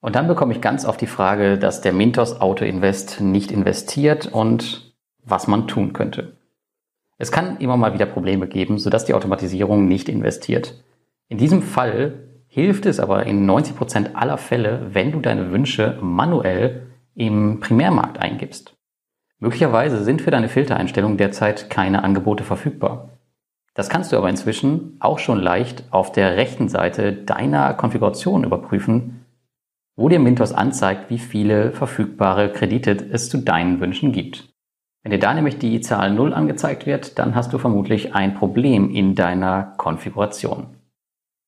Und 0.01 0.17
dann 0.17 0.29
bekomme 0.29 0.53
ich 0.53 0.61
ganz 0.61 0.85
oft 0.85 1.01
die 1.01 1.07
Frage, 1.07 1.59
dass 1.59 1.81
der 1.81 1.93
Mintos 1.93 2.41
Auto 2.41 2.65
Invest 2.65 3.21
nicht 3.21 3.53
investiert 3.53 4.27
und 4.27 4.95
was 5.25 5.47
man 5.47 5.69
tun 5.69 5.93
könnte. 5.93 6.37
Es 7.19 7.31
kann 7.31 7.59
immer 7.59 7.77
mal 7.77 7.95
wieder 7.95 8.07
Probleme 8.07 8.49
geben, 8.49 8.79
sodass 8.79 9.05
die 9.05 9.15
Automatisierung 9.15 9.87
nicht 9.87 10.09
investiert. 10.09 10.83
In 11.29 11.39
diesem 11.39 11.63
Fall 11.63 12.15
hilft 12.55 12.85
es 12.85 13.01
aber 13.01 13.25
in 13.25 13.47
90 13.47 13.77
Prozent 13.77 14.11
aller 14.15 14.37
Fälle, 14.37 14.89
wenn 14.93 15.11
du 15.11 15.21
deine 15.21 15.53
Wünsche 15.53 15.97
manuell 16.03 16.83
im 17.15 17.61
Primärmarkt 17.61 18.19
eingibst. 18.19 18.77
Möglicherweise 19.39 20.05
sind 20.05 20.21
für 20.21 20.31
deine 20.31 20.51
Filtereinstellung 20.51 21.17
derzeit 21.17 21.71
keine 21.71 22.05
Angebote 22.05 22.45
verfügbar. 22.45 23.09
Das 23.73 23.89
kannst 23.89 24.13
du 24.13 24.19
aber 24.19 24.29
inzwischen 24.29 24.99
auch 25.01 25.19
schon 25.19 25.41
leicht 25.41 25.85
auf 25.91 26.13
der 26.13 26.37
rechten 26.37 26.69
Seite 26.69 27.15
deiner 27.15 27.73
Konfiguration 27.73 28.45
überprüfen, 28.45 29.25
wo 29.97 30.11
dir 30.11 30.19
Mintos 30.19 30.53
anzeigt, 30.53 31.09
wie 31.09 31.19
viele 31.19 31.73
verfügbare 31.73 32.53
Kredite 32.53 32.91
es 33.13 33.31
zu 33.31 33.39
deinen 33.39 33.81
Wünschen 33.81 34.13
gibt. 34.13 34.53
Wenn 35.03 35.13
dir 35.13 35.19
da 35.19 35.33
nämlich 35.33 35.57
die 35.57 35.81
Zahl 35.81 36.13
0 36.13 36.35
angezeigt 36.35 36.85
wird, 36.85 37.19
dann 37.19 37.35
hast 37.35 37.55
du 37.55 37.57
vermutlich 37.57 38.15
ein 38.15 38.35
Problem 38.35 38.91
in 38.91 39.15
deiner 39.15 39.73
Konfiguration. 39.79 40.82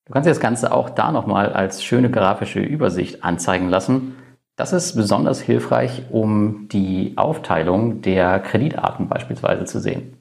Du 0.06 0.12
kannst 0.12 0.26
dir 0.26 0.32
das 0.32 0.40
Ganze 0.40 0.72
auch 0.72 0.90
da 0.90 1.12
nochmal 1.12 1.52
als 1.52 1.82
schöne 1.82 2.10
grafische 2.10 2.60
Übersicht 2.60 3.24
anzeigen 3.24 3.68
lassen. 3.68 4.16
Das 4.56 4.72
ist 4.72 4.94
besonders 4.94 5.40
hilfreich, 5.40 6.02
um 6.10 6.68
die 6.68 7.14
Aufteilung 7.16 8.02
der 8.02 8.38
Kreditarten 8.40 9.08
beispielsweise 9.08 9.64
zu 9.64 9.80
sehen. 9.80 10.18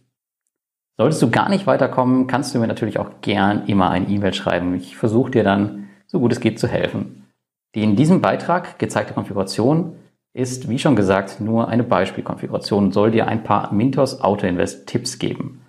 Solltest 0.98 1.22
du 1.22 1.30
gar 1.30 1.50
nicht 1.50 1.67
weiterkommen, 1.67 2.28
kannst 2.28 2.54
du 2.54 2.60
mir 2.60 2.67
natürlich 2.67 2.98
auch 2.98 3.22
gern 3.22 3.65
immer 3.65 3.89
ein 3.89 4.10
E-Mail 4.10 4.34
schreiben. 4.34 4.74
Ich 4.76 4.96
versuche 4.96 5.32
dir 5.32 5.43
dann, 5.43 5.89
so 6.08 6.19
gut 6.19 6.32
es 6.32 6.39
geht, 6.39 6.60
zu 6.60 6.67
helfen. 6.67 7.28
Die 7.76 7.84
in 7.84 7.96
diesem 7.96 8.22
Beitrag 8.22 8.80
gezeigte 8.80 9.13
Konfiguration 9.13 9.96
ist, 10.34 10.69
wie 10.69 10.80
schon 10.80 10.96
gesagt, 10.96 11.41
nur 11.41 11.67
eine 11.67 11.84
Beispielkonfiguration 11.84 12.86
und 12.86 12.91
soll 12.93 13.12
dir 13.12 13.28
ein 13.28 13.43
paar 13.43 13.74
Mintos 13.74 14.22
Auto 14.22 14.48
Invest 14.48 14.88
Tipps 14.88 15.19
geben. 15.19 15.62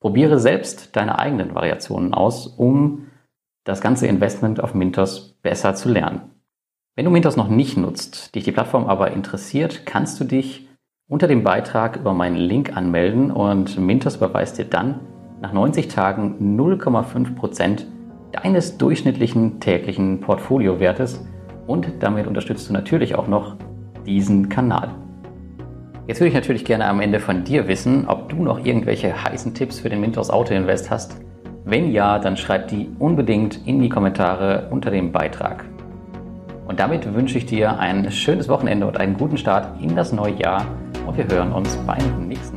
Probiere 0.00 0.38
selbst 0.38 0.94
deine 0.96 1.18
eigenen 1.18 1.54
Variationen 1.54 2.12
aus, 2.12 2.46
um 2.46 3.06
das 3.64 3.80
ganze 3.80 4.06
Investment 4.06 4.62
auf 4.62 4.74
Mintos 4.74 5.38
besser 5.42 5.74
zu 5.74 5.88
lernen. 5.88 6.30
Wenn 6.96 7.04
du 7.04 7.10
Mintos 7.10 7.36
noch 7.36 7.48
nicht 7.48 7.76
nutzt, 7.76 8.34
dich 8.34 8.44
die 8.44 8.52
Plattform 8.52 8.86
aber 8.86 9.12
interessiert, 9.12 9.86
kannst 9.86 10.20
du 10.20 10.24
dich 10.24 10.68
unter 11.08 11.28
dem 11.28 11.42
Beitrag 11.42 11.96
über 11.96 12.12
meinen 12.12 12.36
Link 12.36 12.76
anmelden 12.76 13.30
und 13.30 13.78
Mintos 13.78 14.16
überweist 14.16 14.58
dir 14.58 14.64
dann 14.64 15.00
nach 15.40 15.52
90 15.52 15.88
Tagen 15.88 16.56
0,5% 16.58 17.84
deines 18.32 18.78
durchschnittlichen 18.78 19.60
täglichen 19.60 20.20
Portfoliowertes 20.20 21.26
und 21.66 21.88
damit 22.00 22.26
unterstützt 22.26 22.68
du 22.68 22.72
natürlich 22.72 23.14
auch 23.14 23.28
noch 23.28 23.56
diesen 24.06 24.48
Kanal. 24.48 24.94
Jetzt 26.06 26.20
würde 26.20 26.28
ich 26.28 26.34
natürlich 26.34 26.64
gerne 26.64 26.86
am 26.86 27.00
Ende 27.00 27.20
von 27.20 27.44
dir 27.44 27.68
wissen, 27.68 28.08
ob 28.08 28.28
du 28.28 28.42
noch 28.42 28.64
irgendwelche 28.64 29.24
heißen 29.24 29.54
Tipps 29.54 29.80
für 29.80 29.88
den 29.88 30.00
Mintos 30.00 30.30
Auto 30.30 30.52
Invest 30.52 30.90
hast. 30.90 31.20
Wenn 31.64 31.92
ja, 31.92 32.18
dann 32.18 32.36
schreib 32.36 32.68
die 32.68 32.90
unbedingt 32.98 33.66
in 33.66 33.80
die 33.80 33.88
Kommentare 33.88 34.66
unter 34.70 34.90
dem 34.90 35.12
Beitrag. 35.12 35.64
Und 36.66 36.80
damit 36.80 37.14
wünsche 37.14 37.38
ich 37.38 37.46
dir 37.46 37.78
ein 37.78 38.10
schönes 38.10 38.48
Wochenende 38.48 38.86
und 38.86 38.98
einen 38.98 39.16
guten 39.16 39.38
Start 39.38 39.80
in 39.80 39.94
das 39.94 40.12
neue 40.12 40.34
Jahr 40.34 40.66
und 41.06 41.16
wir 41.16 41.28
hören 41.28 41.52
uns 41.52 41.76
beim 41.86 42.26
nächsten 42.26 42.51